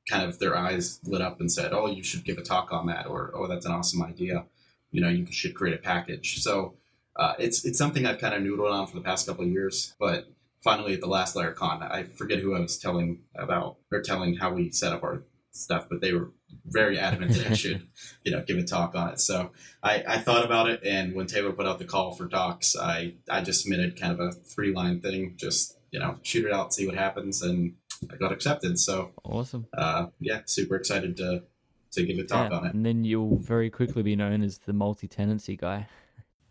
kind 0.08 0.24
of 0.24 0.38
their 0.38 0.56
eyes 0.56 0.98
lit 1.04 1.20
up 1.20 1.40
and 1.40 1.50
said 1.50 1.72
oh 1.72 1.86
you 1.86 2.02
should 2.02 2.24
give 2.24 2.38
a 2.38 2.42
talk 2.42 2.72
on 2.72 2.86
that 2.86 3.06
or 3.06 3.30
oh 3.34 3.46
that's 3.46 3.66
an 3.66 3.72
awesome 3.72 4.02
idea. 4.02 4.44
You 4.90 5.02
know 5.02 5.08
you 5.08 5.26
should 5.30 5.54
create 5.54 5.74
a 5.74 5.82
package. 5.82 6.42
So 6.42 6.74
uh, 7.16 7.34
it's 7.38 7.64
it's 7.64 7.78
something 7.78 8.06
i've 8.06 8.18
kind 8.18 8.34
of 8.34 8.42
noodled 8.42 8.72
on 8.72 8.86
for 8.86 8.94
the 8.94 9.02
past 9.02 9.26
couple 9.26 9.44
of 9.44 9.50
years 9.50 9.94
but 9.98 10.28
finally 10.60 10.94
at 10.94 11.00
the 11.00 11.06
last 11.06 11.34
laracon 11.34 11.82
i 11.90 12.02
forget 12.02 12.40
who 12.40 12.54
i 12.54 12.60
was 12.60 12.78
telling 12.78 13.20
about 13.34 13.76
or 13.90 14.00
telling 14.00 14.36
how 14.36 14.52
we 14.52 14.70
set 14.70 14.92
up 14.92 15.02
our 15.02 15.22
stuff, 15.56 15.86
but 15.88 16.00
they 16.00 16.12
were 16.12 16.30
very 16.66 16.98
adamant 16.98 17.32
that 17.32 17.46
I 17.50 17.54
should, 17.62 17.86
you 18.24 18.32
know, 18.32 18.42
give 18.46 18.58
a 18.58 18.62
talk 18.64 18.94
on 18.94 19.08
it. 19.10 19.20
So 19.20 19.50
I, 19.82 20.04
I 20.06 20.18
thought 20.18 20.44
about 20.44 20.68
it, 20.68 20.80
and 20.84 21.14
when 21.14 21.26
Taylor 21.26 21.52
put 21.52 21.66
out 21.66 21.78
the 21.78 21.84
call 21.84 22.14
for 22.14 22.26
docs, 22.26 22.76
I 22.76 23.14
I 23.30 23.40
just 23.40 23.62
submitted 23.62 24.00
kind 24.00 24.12
of 24.12 24.20
a 24.20 24.32
three 24.32 24.72
line 24.72 25.00
thing, 25.00 25.34
just 25.36 25.78
you 25.90 26.00
know, 26.00 26.18
shoot 26.22 26.44
it 26.44 26.52
out, 26.52 26.74
see 26.74 26.86
what 26.86 26.96
happens, 26.96 27.42
and 27.42 27.74
I 28.12 28.16
got 28.16 28.32
accepted. 28.32 28.78
So 28.78 29.12
Awesome. 29.24 29.66
uh, 29.76 30.06
yeah, 30.20 30.42
super 30.46 30.76
excited 30.76 31.16
to 31.18 31.44
to 31.92 32.04
give 32.04 32.18
a 32.18 32.24
talk 32.24 32.50
Yeah, 32.50 32.58
on 32.58 32.66
it. 32.66 32.74
And 32.74 32.84
then 32.84 33.04
you'll 33.04 33.38
very 33.38 33.70
quickly 33.70 34.02
be 34.02 34.16
known 34.16 34.42
as 34.42 34.58
the 34.58 34.72
multi 34.72 35.08
tenancy 35.08 35.56
guy. 35.56 35.88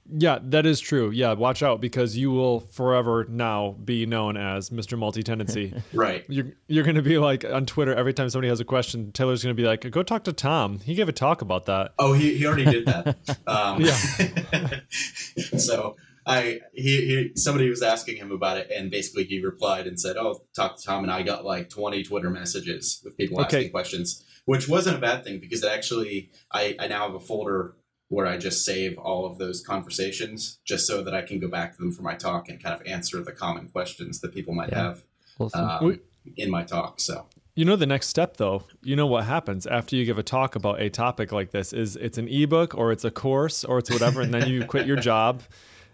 Yeah, 0.07 0.37
that 0.43 0.65
is 0.67 0.79
true. 0.79 1.09
Yeah, 1.09 1.33
watch 1.33 1.63
out 1.63 1.81
because 1.81 2.15
you 2.15 2.31
will 2.31 2.59
forever 2.59 3.25
now 3.27 3.71
be 3.83 4.05
known 4.05 4.37
as 4.37 4.69
Mr. 4.69 4.97
Multi 4.97 5.23
Tenancy. 5.23 5.73
Right. 5.93 6.23
you're 6.29 6.51
you're 6.67 6.83
gonna 6.83 7.01
be 7.01 7.17
like 7.17 7.43
on 7.45 7.65
Twitter 7.65 7.93
every 7.95 8.13
time 8.13 8.29
somebody 8.29 8.49
has 8.49 8.59
a 8.59 8.65
question. 8.65 9.11
Taylor's 9.11 9.41
gonna 9.41 9.55
be 9.55 9.63
like, 9.63 9.89
"Go 9.89 10.03
talk 10.03 10.23
to 10.25 10.33
Tom. 10.33 10.79
He 10.79 10.93
gave 10.93 11.09
a 11.09 11.11
talk 11.13 11.41
about 11.41 11.65
that." 11.65 11.93
Oh, 11.97 12.13
he, 12.13 12.37
he 12.37 12.45
already 12.45 12.65
did 12.65 12.85
that. 12.85 13.17
Um, 13.47 13.81
Yeah. 13.81 14.79
so 15.57 15.95
I 16.25 16.59
he, 16.73 16.97
he 17.05 17.31
somebody 17.35 17.69
was 17.69 17.81
asking 17.81 18.17
him 18.17 18.31
about 18.31 18.57
it, 18.57 18.69
and 18.71 18.89
basically 18.91 19.23
he 19.25 19.43
replied 19.43 19.87
and 19.87 19.99
said, 19.99 20.17
"Oh, 20.17 20.41
talk 20.55 20.77
to 20.77 20.83
Tom." 20.83 21.03
And 21.03 21.11
I 21.11 21.21
got 21.23 21.45
like 21.45 21.69
twenty 21.69 22.03
Twitter 22.03 22.29
messages 22.29 23.01
with 23.03 23.15
people 23.17 23.39
Okay. 23.41 23.57
asking 23.57 23.71
questions, 23.71 24.23
which 24.45 24.67
wasn't 24.67 24.97
a 24.97 24.99
bad 25.01 25.23
thing 25.23 25.39
because 25.39 25.63
it 25.63 25.71
actually 25.71 26.31
I 26.51 26.75
I 26.79 26.87
now 26.87 27.05
have 27.07 27.15
a 27.15 27.19
folder 27.19 27.75
where 28.09 28.27
I 28.27 28.37
just 28.37 28.63
save 28.63 28.97
all 28.97 29.25
of 29.25 29.37
those 29.37 29.61
conversations 29.63 30.59
just 30.63 30.85
so 30.87 31.01
that 31.03 31.13
I 31.15 31.21
can 31.23 31.39
go 31.39 31.47
back 31.47 31.75
to 31.75 31.77
them 31.81 31.91
for 31.91 32.03
my 32.03 32.13
talk 32.15 32.49
and 32.49 32.61
kind 32.61 32.79
of 32.79 32.85
answer 32.85 33.21
the 33.23 33.31
common 33.31 33.67
questions 33.69 34.21
that 34.21 34.33
people 34.33 34.53
might 34.53 34.69
Yeah. 34.71 34.83
have 34.83 35.03
Awesome. 35.39 35.65
um, 35.69 35.85
We- 35.85 35.99
in 36.37 36.49
my 36.51 36.63
talk. 36.63 36.99
So 36.99 37.25
You 37.55 37.65
know 37.65 37.75
the 37.75 37.85
next 37.85 38.07
step 38.09 38.37
though. 38.37 38.63
You 38.83 38.95
know 38.95 39.05
what 39.07 39.23
happens 39.25 39.65
after 39.65 39.95
you 39.95 40.05
give 40.05 40.17
a 40.17 40.23
talk 40.23 40.55
about 40.55 40.81
a 40.81 40.89
topic 40.89 41.31
like 41.31 41.51
this 41.51 41.71
is 41.73 41.95
it's 41.95 42.17
an 42.17 42.27
ebook 42.27 42.75
or 42.75 42.91
it's 42.91 43.05
a 43.05 43.11
course 43.11 43.63
or 43.63 43.77
it's 43.79 43.89
whatever, 43.91 44.21
and 44.21 44.33
then 44.33 44.49
you 44.49 44.65
quit 44.65 44.85
your 44.87 44.97
job 45.11 45.41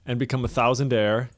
and 0.05 0.17
become 0.17 0.43
a 0.43 0.47
thousandaire. 0.47 1.29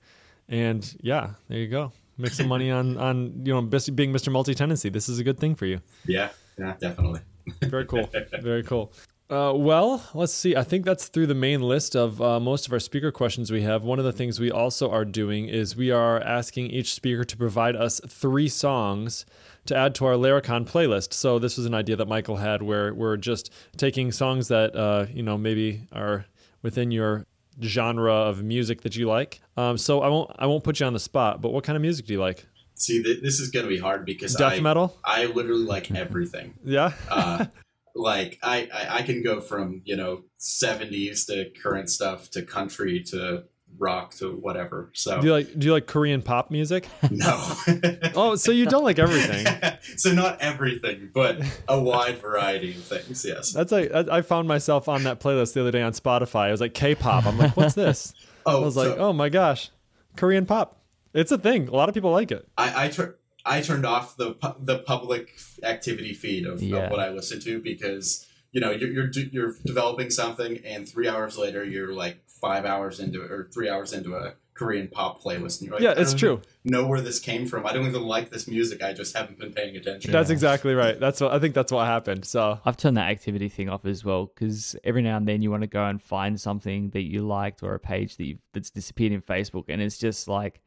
And 0.48 0.96
yeah, 1.02 1.32
there 1.50 1.60
you 1.60 1.68
go. 1.68 1.92
Make 2.18 2.32
some 2.34 2.48
money 2.48 2.70
on 2.72 2.98
on 2.98 3.46
you 3.46 3.54
know 3.54 3.62
being 3.62 4.14
Mr. 4.14 4.32
Multi 4.32 4.54
Tenancy. 4.56 4.90
This 4.90 5.10
is 5.10 5.20
a 5.20 5.24
good 5.24 5.40
thing 5.40 5.56
for 5.56 5.66
you. 5.66 5.82
yeah, 6.06 6.30
yeah, 6.58 6.76
definitely. 6.80 7.22
Very 7.64 7.86
cool. 7.86 8.10
Very 8.42 8.64
cool. 8.64 8.94
Uh, 9.34 9.52
well, 9.52 10.04
let's 10.14 10.32
see. 10.32 10.56
I 10.56 10.64
think 10.64 10.86
that's 10.86 11.08
through 11.08 11.26
the 11.26 11.34
main 11.34 11.60
list 11.62 11.96
of 11.96 12.22
uh, 12.22 12.40
most 12.40 12.68
of 12.68 12.74
our 12.74 12.80
speaker 12.80 13.12
questions 13.12 13.52
we 13.52 13.64
have. 13.64 13.84
One 13.84 13.98
of 13.98 14.06
the 14.06 14.12
things 14.12 14.40
we 14.40 14.52
also 14.52 14.92
are 14.92 15.06
doing 15.06 15.48
is 15.48 15.76
we 15.76 15.90
are 15.90 16.22
asking 16.22 16.68
each 16.68 16.94
speaker 16.94 17.24
to 17.24 17.36
provide 17.36 17.76
us 17.76 18.00
three 18.08 18.48
songs 18.48 19.26
to 19.66 19.76
add 19.76 19.96
to 19.96 20.06
our 20.06 20.14
Laracon 20.14 20.70
playlist. 20.70 21.14
So 21.14 21.40
this 21.40 21.58
was 21.58 21.66
an 21.66 21.74
idea 21.74 21.96
that 21.96 22.08
Michael 22.08 22.36
had 22.36 22.62
where 22.62 22.94
we're 22.94 23.18
just 23.18 23.52
taking 23.76 24.12
songs 24.12 24.50
that 24.50 24.76
uh, 24.76 25.08
you 25.12 25.24
know 25.24 25.36
maybe 25.36 25.88
are 25.92 26.26
within 26.62 26.92
your 26.92 27.26
genre 27.60 28.14
of 28.14 28.44
music 28.44 28.82
that 28.82 28.96
you 28.96 29.08
like. 29.08 29.42
Um, 29.58 29.80
so 29.80 30.02
I 30.02 30.10
won't 30.10 30.30
I 30.38 30.46
won't 30.46 30.64
put 30.64 30.80
you 30.80 30.86
on 30.86 30.94
the 30.94 31.00
spot, 31.00 31.42
but 31.42 31.52
what 31.52 31.64
kind 31.64 31.76
of 31.76 31.82
music 31.82 32.06
do 32.06 32.14
you 32.14 32.20
like? 32.20 32.46
See, 32.76 33.02
th- 33.02 33.24
this 33.24 33.40
is 33.40 33.50
going 33.50 33.66
to 33.66 33.70
be 33.70 33.80
hard 33.80 34.06
because 34.06 34.36
Death 34.36 34.54
I, 34.54 34.60
metal? 34.60 34.96
I 35.04 35.26
literally 35.26 35.66
like 35.66 35.90
everything. 35.90 36.54
Yeah. 36.64 36.94
like 37.96 38.40
I, 38.42 38.70
I, 38.74 38.98
I 38.98 39.02
can 39.04 39.22
go 39.24 39.40
from 39.40 39.82
you 39.86 39.96
know 39.96 40.24
70s 40.40 41.28
to 41.28 41.50
current 41.62 41.90
stuff 41.90 42.30
to 42.32 42.42
country 42.42 43.04
to 43.04 43.46
rock 43.78 44.14
to 44.16 44.36
whatever. 44.36 44.92
So 44.94 45.20
do 45.20 45.28
you 45.28 45.34
like 45.34 45.58
do 45.58 45.68
you 45.68 45.74
like 45.74 45.88
Korean 45.88 46.22
pop 46.22 46.52
music? 46.52 46.88
no. 47.12 47.40
oh, 48.16 48.36
so 48.36 48.52
you 48.52 48.66
don't 48.66 48.84
like 48.84 49.00
everything. 49.00 49.46
so 49.98 50.14
not 50.14 50.42
everything, 50.42 51.10
but 51.14 51.42
a 51.68 51.80
wide 51.80 52.20
variety 52.20 52.72
of 52.72 52.84
things. 52.84 53.26
Yes. 53.26 53.52
That's 53.52 53.72
like 53.72 53.92
I 53.94 54.18
I 54.18 54.22
found 54.22 54.48
myself 54.48 54.88
on 54.88 55.04
that 55.04 55.20
playlist 55.20 55.54
the 55.54 55.62
other 55.62 55.72
day 55.72 55.82
on 55.82 55.94
Spotify. 55.94 56.48
I 56.48 56.52
was 56.52 56.62
like 56.62 56.74
K-pop. 56.74 57.26
I'm 57.26 57.38
like, 57.38 57.58
what's 57.58 57.76
this? 57.76 58.14
Oh, 58.46 58.62
I 58.62 58.66
was 58.66 58.76
like, 58.76 58.98
oh 58.98 59.14
my 59.14 59.30
gosh, 59.30 59.70
Korean 60.18 60.46
pop. 60.46 60.80
It's 61.14 61.32
a 61.32 61.38
thing. 61.38 61.68
A 61.68 61.76
lot 61.76 61.90
of 61.90 61.96
people 61.96 62.12
like 62.12 62.32
it. 62.32 62.48
I 62.58 62.86
I, 62.86 62.88
tur- 62.90 63.18
I 63.46 63.62
turned 63.62 63.86
off 63.86 64.16
the 64.18 64.34
pu- 64.34 64.56
the 64.60 64.80
public 64.80 65.34
activity 65.64 66.14
feed 66.14 66.46
of, 66.46 66.62
Yeah. 66.62 66.78
of 66.86 66.92
what 66.92 67.00
I 67.00 67.10
listen 67.10 67.40
to 67.42 67.60
because 67.62 68.28
you 68.52 68.62
know 68.62 68.72
you're 68.72 68.90
you're, 68.90 69.10
you're 69.32 69.56
developing 69.66 70.10
something 70.10 70.60
and 70.66 70.88
three 70.88 71.08
hours 71.08 71.38
later 71.38 71.64
you're 71.64 71.94
like 71.94 72.20
five 72.28 72.66
hours 72.66 73.00
into 73.00 73.24
it 73.24 73.32
or 73.32 73.50
three 73.54 73.70
hours 73.70 73.94
into 73.94 74.16
a 74.16 74.34
Korean 74.54 74.88
pop 74.88 75.24
playlist 75.24 75.60
and 75.60 75.68
you're 75.68 75.74
like 75.74 75.82
Yeah, 75.84 75.90
I 75.98 76.02
it's 76.02 76.12
don't 76.12 76.20
true. 76.20 76.42
know 76.64 76.86
where 76.86 77.02
this 77.02 77.20
came 77.20 77.48
from. 77.48 77.66
I 77.66 77.74
don't 77.74 77.88
even 77.88 78.04
like 78.04 78.30
this 78.30 78.48
music. 78.48 78.84
I 78.84 78.94
just 78.94 79.18
haven't 79.18 79.40
been 79.40 79.52
paying 79.52 79.76
attention. 79.76 80.12
That's 80.12 80.30
exactly 80.30 80.76
right. 80.76 81.00
That's 81.00 81.20
what 81.20 81.32
I 81.34 81.40
think. 81.40 81.56
That's 81.56 81.72
what 81.72 81.86
happened. 81.88 82.24
So 82.26 82.60
I've 82.64 82.78
turned 82.78 82.96
that 82.98 83.10
activity 83.10 83.50
thing 83.50 83.68
off 83.70 83.84
as 83.86 84.06
well 84.06 84.28
because 84.28 84.76
every 84.84 85.02
now 85.02 85.18
and 85.18 85.28
then 85.28 85.42
you 85.42 85.50
want 85.50 85.62
to 85.64 85.68
go 85.68 85.84
and 85.86 86.00
find 86.00 86.40
something 86.40 86.92
that 86.92 87.02
you 87.02 87.26
liked 87.26 87.64
or 87.64 87.74
a 87.74 87.80
page 87.80 88.18
that 88.18 88.26
you, 88.26 88.38
that's 88.54 88.70
disappeared 88.70 89.12
in 89.14 89.22
Facebook, 89.24 89.66
and 89.70 89.82
it's 89.82 89.98
just 89.98 90.28
like 90.28 90.62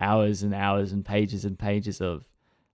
hours 0.00 0.42
and 0.42 0.54
hours 0.54 0.92
and 0.92 1.04
pages 1.04 1.44
and 1.44 1.58
pages 1.58 2.00
of 2.00 2.24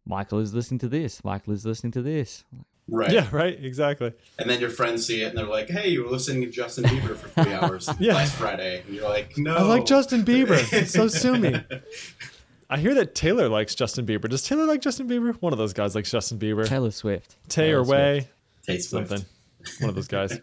Michael 0.06 0.38
is 0.38 0.54
listening 0.54 0.78
to 0.80 0.88
this, 0.88 1.22
Michael 1.24 1.52
is 1.52 1.66
listening 1.66 1.90
to 1.92 2.02
this. 2.02 2.44
right. 2.88 3.10
yeah, 3.10 3.26
right. 3.32 3.58
Exactly. 3.62 4.12
And 4.38 4.48
then 4.48 4.60
your 4.60 4.70
friends 4.70 5.04
see 5.06 5.22
it 5.22 5.28
and 5.30 5.38
they're 5.38 5.46
like, 5.46 5.68
"Hey, 5.68 5.88
you 5.88 6.04
were 6.04 6.10
listening 6.10 6.42
to 6.42 6.50
Justin 6.50 6.84
Bieber 6.84 7.16
for 7.16 7.28
three 7.42 7.52
hours 7.60 7.88
Yeah. 7.98 8.14
last 8.14 8.34
Friday," 8.36 8.82
and 8.86 8.94
you're 8.94 9.08
like, 9.08 9.36
"No, 9.36 9.56
I 9.56 9.62
like 9.62 9.84
Justin 9.86 10.22
Bieber. 10.24 10.86
so 10.86 11.08
sue 11.08 11.36
me. 11.36 11.56
I 12.70 12.78
hear 12.78 12.94
that 12.94 13.14
Taylor 13.14 13.48
likes 13.48 13.74
Justin 13.76 14.06
Bieber. 14.06 14.28
Does 14.28 14.42
Taylor 14.42 14.64
like 14.66 14.80
Justin 14.80 15.08
Bieber? 15.08 15.34
One 15.40 15.52
of 15.52 15.58
those 15.58 15.72
guys 15.72 15.94
likes 15.94 16.10
Justin 16.10 16.38
Bieber. 16.38 16.66
Taylor 16.66 16.90
Swift. 16.90 17.36
Tay 17.48 17.70
or 17.72 17.82
Taylor 17.82 17.84
Way. 17.84 18.20
Swift. 18.20 18.32
Tay 18.66 18.78
Swift. 18.78 19.08
something. 19.08 19.26
One 19.80 19.90
of 19.90 19.94
those 19.94 20.08
guys. 20.08 20.38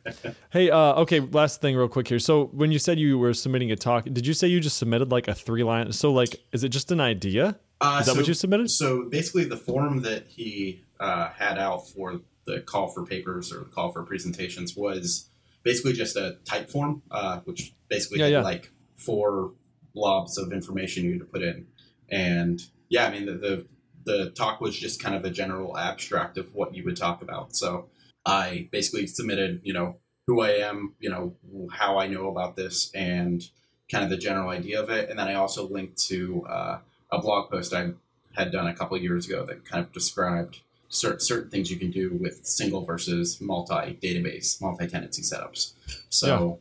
hey, 0.52 0.70
uh, 0.70 0.96
okay, 1.02 1.20
last 1.20 1.62
thing 1.62 1.76
real 1.76 1.88
quick 1.88 2.08
here. 2.08 2.20
So 2.20 2.46
when 2.48 2.72
you 2.72 2.80
said 2.80 3.00
you 3.00 3.18
were 3.18 3.34
submitting 3.34 3.72
a 3.72 3.76
talk, 3.76 4.06
did 4.06 4.26
you 4.28 4.34
say 4.34 4.48
you 4.48 4.60
just 4.60 4.78
submitted 4.78 5.12
like 5.12 5.28
a 5.28 5.34
three 5.34 5.64
line? 5.64 5.92
So 5.92 6.12
like, 6.12 6.36
is 6.52 6.64
it 6.64 6.70
just 6.70 6.92
an 6.92 7.00
idea? 7.00 7.60
Uh, 7.82 7.98
Is 8.00 8.06
that 8.08 8.16
what 8.16 8.28
you 8.28 8.34
submitted? 8.34 8.72
So 8.72 9.10
basically, 9.10 9.44
the 9.44 9.58
form 9.58 10.04
that 10.04 10.28
he 10.28 10.84
uh, 11.00 11.30
had 11.32 11.58
out 11.58 11.88
for 11.90 12.22
the 12.46 12.62
call 12.62 12.88
for 12.88 13.06
papers 13.06 13.52
or 13.52 13.60
the 13.60 13.66
call 13.66 13.92
for 13.92 14.04
presentations 14.04 14.76
was 14.76 15.30
basically 15.64 15.94
just 15.94 16.16
a 16.16 16.38
Typeform, 16.46 17.02
uh, 17.12 17.40
which 17.42 17.74
basically 17.90 18.20
Yeah, 18.20 18.26
had 18.26 18.32
yeah. 18.32 18.42
like 18.42 18.72
four 18.96 19.52
blobs 19.94 20.38
of 20.38 20.54
information 20.54 21.04
you 21.04 21.12
had 21.12 21.20
to 21.20 21.26
put 21.26 21.42
in. 21.42 21.68
And 22.10 22.62
yeah, 22.90 23.06
I 23.06 23.12
mean, 23.12 23.26
the, 23.26 23.34
the 23.34 23.68
the 24.06 24.30
talk 24.32 24.60
was 24.62 24.78
just 24.78 25.02
kind 25.02 25.16
of 25.16 25.24
a 25.26 25.30
general 25.30 25.78
abstract 25.78 26.38
of 26.38 26.54
what 26.54 26.76
you 26.76 26.84
would 26.84 26.98
talk 26.98 27.22
about. 27.22 27.56
So 27.56 27.88
I 28.26 28.70
basically 28.72 29.08
submitted, 29.08 29.62
you 29.64 29.74
know, 29.74 29.98
who 30.28 30.42
I 30.42 30.52
am, 30.52 30.94
you 31.00 31.10
know, 31.10 31.36
how 31.72 31.98
I 31.98 32.08
know 32.08 32.30
about 32.30 32.56
this, 32.56 32.92
and 32.94 33.48
kind 33.92 34.04
of 34.04 34.10
the 34.10 34.18
general 34.18 34.50
idea 34.50 34.82
of 34.82 34.90
it. 34.90 35.10
And 35.10 35.20
then 35.20 35.28
I 35.28 35.34
also 35.36 35.68
linked 35.68 35.98
to 36.08 36.46
uh, 36.48 36.80
a 37.12 37.20
blog 37.20 37.52
post 37.52 37.74
I 37.74 37.92
had 38.36 38.52
done 38.52 38.68
a 38.68 38.74
couple 38.74 38.98
of 38.98 39.04
years 39.04 39.28
ago 39.28 39.46
that 39.46 39.66
kind 39.66 39.84
of 39.84 39.92
described 39.92 40.62
certain, 40.90 41.20
certain 41.20 41.50
things 41.50 41.70
you 41.70 41.78
can 41.78 41.92
do 41.92 42.12
with 42.14 42.46
single 42.46 42.86
versus 42.86 43.42
multi 43.42 43.98
database, 44.02 44.62
multi 44.62 44.88
tenancy 44.88 45.22
setups. 45.22 45.74
So 46.10 46.60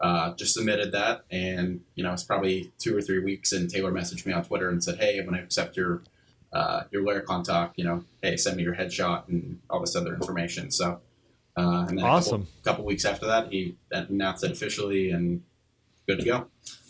uh, 0.00 0.34
just 0.34 0.54
submitted 0.54 0.92
that, 0.92 1.24
and 1.30 1.80
you 1.94 2.02
know 2.02 2.12
it's 2.12 2.24
probably 2.24 2.72
two 2.78 2.96
or 2.96 3.00
three 3.00 3.20
weeks, 3.20 3.52
and 3.52 3.70
Taylor 3.70 3.92
messaged 3.92 4.26
me 4.26 4.32
on 4.32 4.44
Twitter 4.44 4.68
and 4.68 4.82
said, 4.82 4.98
"Hey, 4.98 5.18
I'm 5.18 5.26
going 5.26 5.38
to 5.38 5.42
accept 5.42 5.76
your 5.76 6.02
uh, 6.54 6.84
your 6.90 7.02
Laracon 7.02 7.26
contact, 7.26 7.78
You 7.78 7.84
know, 7.84 8.04
hey, 8.22 8.36
send 8.36 8.56
me 8.56 8.62
your 8.62 8.74
headshot 8.74 9.28
and 9.28 9.60
all 9.68 9.80
this 9.80 9.94
other 9.96 10.14
information." 10.14 10.70
So. 10.70 11.00
Uh, 11.56 11.86
and 11.88 11.98
then 11.98 12.04
Awesome. 12.04 12.34
A 12.34 12.44
couple, 12.44 12.62
couple 12.64 12.84
weeks 12.84 13.04
after 13.04 13.26
that, 13.26 13.52
he 13.52 13.76
announced 13.92 14.42
it 14.42 14.50
officially, 14.50 15.10
and 15.12 15.40
good 16.08 16.18
to 16.18 16.24
go. 16.24 16.46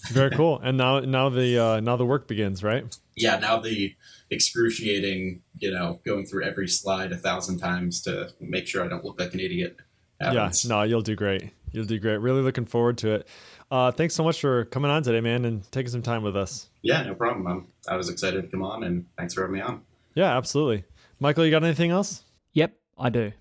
Very 0.08 0.30
cool. 0.30 0.58
And 0.62 0.78
now, 0.78 1.00
now 1.00 1.28
the 1.28 1.58
uh, 1.58 1.80
now 1.80 1.96
the 1.96 2.06
work 2.06 2.28
begins, 2.28 2.64
right? 2.64 2.86
yeah, 3.16 3.38
now 3.38 3.58
the 3.60 3.94
excruciating, 4.30 5.42
you 5.58 5.70
know, 5.70 6.00
going 6.04 6.26
through 6.26 6.44
every 6.44 6.68
slide 6.68 7.12
a 7.12 7.16
thousand 7.16 7.58
times 7.58 8.02
to 8.02 8.30
make 8.40 8.66
sure 8.66 8.84
I 8.84 8.88
don't 8.88 9.04
look 9.04 9.20
like 9.20 9.34
an 9.34 9.40
idiot. 9.40 9.76
happens. 10.20 10.64
Yeah. 10.64 10.76
No, 10.76 10.82
you'll 10.82 11.02
do 11.02 11.14
great. 11.14 11.50
You'll 11.72 11.84
do 11.84 11.98
great. 11.98 12.18
Really 12.18 12.42
looking 12.42 12.64
forward 12.66 12.98
to 12.98 13.14
it. 13.14 13.28
Uh, 13.74 13.90
thanks 13.90 14.14
so 14.14 14.22
much 14.22 14.40
for 14.40 14.66
coming 14.66 14.88
on 14.88 15.02
today, 15.02 15.20
man, 15.20 15.44
and 15.44 15.68
taking 15.72 15.90
some 15.90 16.00
time 16.00 16.22
with 16.22 16.36
us. 16.36 16.70
Yeah, 16.82 17.02
no 17.02 17.12
problem. 17.16 17.44
I'm, 17.48 17.66
I 17.88 17.96
was 17.96 18.08
excited 18.08 18.40
to 18.42 18.48
come 18.48 18.62
on, 18.62 18.84
and 18.84 19.04
thanks 19.18 19.34
for 19.34 19.40
having 19.40 19.56
me 19.56 19.62
on. 19.62 19.80
Yeah, 20.14 20.36
absolutely. 20.36 20.84
Michael, 21.18 21.44
you 21.44 21.50
got 21.50 21.64
anything 21.64 21.90
else? 21.90 22.22
Yep, 22.52 22.72
I 22.96 23.10
do. 23.10 23.32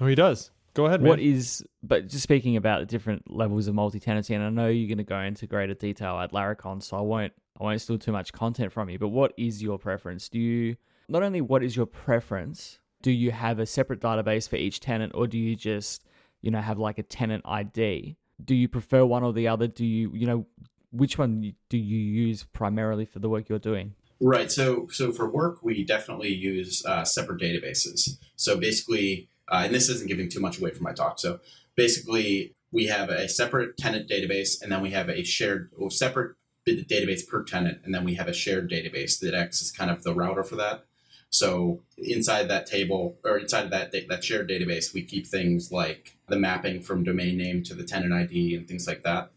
Oh, 0.00 0.08
he 0.08 0.16
does. 0.16 0.50
Go 0.74 0.86
ahead, 0.86 1.02
man. 1.02 1.10
What 1.10 1.20
is, 1.20 1.64
but 1.84 2.08
just 2.08 2.24
speaking 2.24 2.56
about 2.56 2.80
the 2.80 2.86
different 2.86 3.30
levels 3.30 3.68
of 3.68 3.76
multi-tenancy, 3.76 4.34
and 4.34 4.42
I 4.42 4.50
know 4.50 4.66
you're 4.66 4.88
going 4.88 4.98
to 4.98 5.04
go 5.04 5.20
into 5.20 5.46
greater 5.46 5.74
detail 5.74 6.18
at 6.18 6.32
Laracon, 6.32 6.82
so 6.82 6.96
I 6.96 7.02
won't, 7.02 7.32
I 7.60 7.62
won't 7.62 7.80
steal 7.80 7.96
too 7.96 8.10
much 8.10 8.32
content 8.32 8.72
from 8.72 8.90
you. 8.90 8.98
But 8.98 9.10
what 9.10 9.34
is 9.36 9.62
your 9.62 9.78
preference? 9.78 10.28
Do 10.28 10.40
you 10.40 10.78
not 11.08 11.22
only 11.22 11.40
what 11.40 11.62
is 11.62 11.76
your 11.76 11.86
preference? 11.86 12.80
Do 13.02 13.12
you 13.12 13.30
have 13.30 13.60
a 13.60 13.66
separate 13.66 14.00
database 14.00 14.48
for 14.48 14.56
each 14.56 14.80
tenant, 14.80 15.12
or 15.14 15.28
do 15.28 15.38
you 15.38 15.54
just, 15.54 16.04
you 16.42 16.50
know, 16.50 16.60
have 16.60 16.80
like 16.80 16.98
a 16.98 17.04
tenant 17.04 17.44
ID? 17.46 18.16
Do 18.44 18.54
you 18.54 18.68
prefer 18.68 19.04
one 19.04 19.22
or 19.22 19.32
the 19.32 19.48
other? 19.48 19.66
Do 19.66 19.84
you, 19.84 20.12
you 20.14 20.26
know, 20.26 20.46
which 20.90 21.18
one 21.18 21.54
do 21.68 21.78
you 21.78 21.98
use 21.98 22.44
primarily 22.44 23.04
for 23.04 23.18
the 23.18 23.28
work 23.28 23.48
you're 23.48 23.58
doing? 23.58 23.94
Right. 24.20 24.50
So, 24.50 24.88
so 24.90 25.12
for 25.12 25.28
work, 25.28 25.62
we 25.62 25.84
definitely 25.84 26.32
use 26.32 26.84
uh, 26.86 27.04
separate 27.04 27.40
databases. 27.40 28.18
So 28.36 28.56
basically, 28.56 29.28
uh, 29.48 29.62
and 29.66 29.74
this 29.74 29.88
isn't 29.88 30.08
giving 30.08 30.28
too 30.28 30.40
much 30.40 30.58
away 30.58 30.70
from 30.70 30.84
my 30.84 30.92
talk. 30.92 31.18
So 31.18 31.40
basically, 31.76 32.54
we 32.72 32.86
have 32.86 33.10
a 33.10 33.28
separate 33.28 33.76
tenant 33.76 34.08
database, 34.08 34.60
and 34.60 34.72
then 34.72 34.82
we 34.82 34.90
have 34.90 35.08
a 35.08 35.22
shared 35.22 35.70
or 35.78 35.90
separate 35.90 36.36
database 36.66 37.26
per 37.26 37.44
tenant, 37.44 37.80
and 37.84 37.94
then 37.94 38.04
we 38.04 38.14
have 38.14 38.26
a 38.26 38.32
shared 38.32 38.70
database 38.70 39.20
that 39.20 39.34
acts 39.34 39.62
as 39.62 39.70
kind 39.70 39.90
of 39.90 40.02
the 40.02 40.14
router 40.14 40.42
for 40.42 40.56
that. 40.56 40.84
So 41.30 41.82
inside 41.98 42.48
that 42.48 42.66
table 42.66 43.18
or 43.24 43.38
inside 43.38 43.70
that 43.70 43.92
that 43.92 44.24
shared 44.24 44.48
database, 44.48 44.94
we 44.94 45.02
keep 45.02 45.26
things 45.26 45.70
like 45.70 46.16
the 46.28 46.38
mapping 46.38 46.80
from 46.80 47.04
domain 47.04 47.36
name 47.36 47.62
to 47.64 47.74
the 47.74 47.84
tenant 47.84 48.12
ID 48.12 48.54
and 48.54 48.66
things 48.66 48.86
like 48.86 49.02
that. 49.02 49.32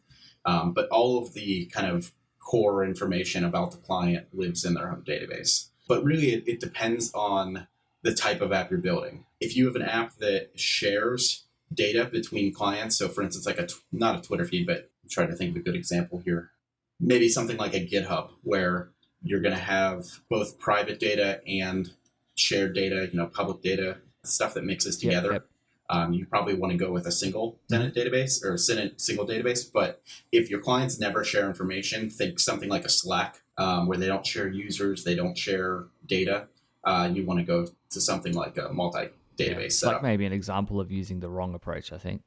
Um, 0.46 0.74
but 0.74 0.88
all 0.90 1.18
of 1.18 1.34
the 1.34 1.66
kind 1.66 1.88
of 1.88 2.12
core 2.40 2.84
information 2.84 3.44
about 3.44 3.72
the 3.72 3.78
client 3.78 4.28
lives 4.34 4.66
in 4.66 4.74
their 4.74 4.90
own 4.90 5.04
database. 5.04 5.70
But 5.88 6.04
really, 6.04 6.32
it, 6.32 6.44
it 6.48 6.60
depends 6.60 7.12
on 7.14 7.68
the 8.02 8.14
type 8.14 8.42
of 8.42 8.52
app 8.52 8.70
you're 8.70 8.80
building. 8.80 9.26
If 9.40 9.56
you 9.56 9.66
have 9.66 9.76
an 9.76 9.82
app 9.82 10.16
that 10.18 10.52
shares 10.60 11.46
data 11.74 12.06
between 12.06 12.54
clients, 12.54 12.98
so 12.98 13.08
for 13.08 13.22
instance, 13.22 13.46
like 13.46 13.60
a 13.60 13.68
not 13.92 14.18
a 14.18 14.22
Twitter 14.22 14.46
feed, 14.46 14.66
but 14.66 14.90
I'm 15.04 15.10
trying 15.10 15.30
to 15.30 15.36
think 15.36 15.52
of 15.52 15.58
a 15.58 15.64
good 15.64 15.76
example 15.76 16.22
here. 16.24 16.52
Maybe 17.00 17.30
something 17.30 17.58
like 17.58 17.74
a 17.74 17.86
GitHub, 17.86 18.30
where 18.44 18.90
you're 19.22 19.42
going 19.42 19.56
to 19.56 19.62
have 19.62 20.06
both 20.30 20.60
private 20.60 21.00
data 21.00 21.42
and 21.48 21.92
shared 22.36 22.74
data, 22.74 23.10
you 23.12 23.18
know, 23.18 23.28
public 23.28 23.62
data, 23.62 23.98
stuff 24.24 24.54
that 24.54 24.64
mixes 24.64 24.98
together 24.98 25.34
yep. 25.34 25.46
um, 25.90 26.14
you 26.14 26.26
probably 26.26 26.54
want 26.54 26.72
to 26.72 26.78
go 26.78 26.92
with 26.92 27.06
a 27.06 27.12
single 27.12 27.60
tenant 27.70 27.96
database 27.96 28.44
or 28.44 28.54
a 28.54 28.58
single 28.58 29.26
database. 29.26 29.66
But 29.72 30.02
if 30.32 30.50
your 30.50 30.60
clients 30.60 31.00
never 31.00 31.24
share 31.24 31.48
information, 31.48 32.10
think 32.10 32.40
something 32.40 32.70
like 32.70 32.86
a 32.86 32.90
Slack, 32.90 33.42
um, 33.58 33.88
where 33.88 33.98
they 33.98 34.08
don't 34.08 34.26
share 34.26 34.48
users, 34.48 35.04
they 35.04 35.16
don't 35.16 35.38
share 35.38 35.86
data. 36.06 36.48
Uh, 36.84 37.10
you 37.14 37.26
want 37.26 37.40
to 37.40 37.46
go 37.46 37.68
to 37.92 38.02
something 38.02 38.34
like 38.34 38.58
a 38.58 38.72
multi 38.72 39.10
database 39.38 39.66
it's 39.66 39.84
like 39.84 40.04
maybe 40.04 40.26
an 40.26 40.34
example 40.34 40.82
of 40.82 40.92
using 40.92 41.22
the 41.22 41.30
wrong 41.30 41.56
approach. 41.56 41.94
I 41.94 41.98
think. 41.98 42.24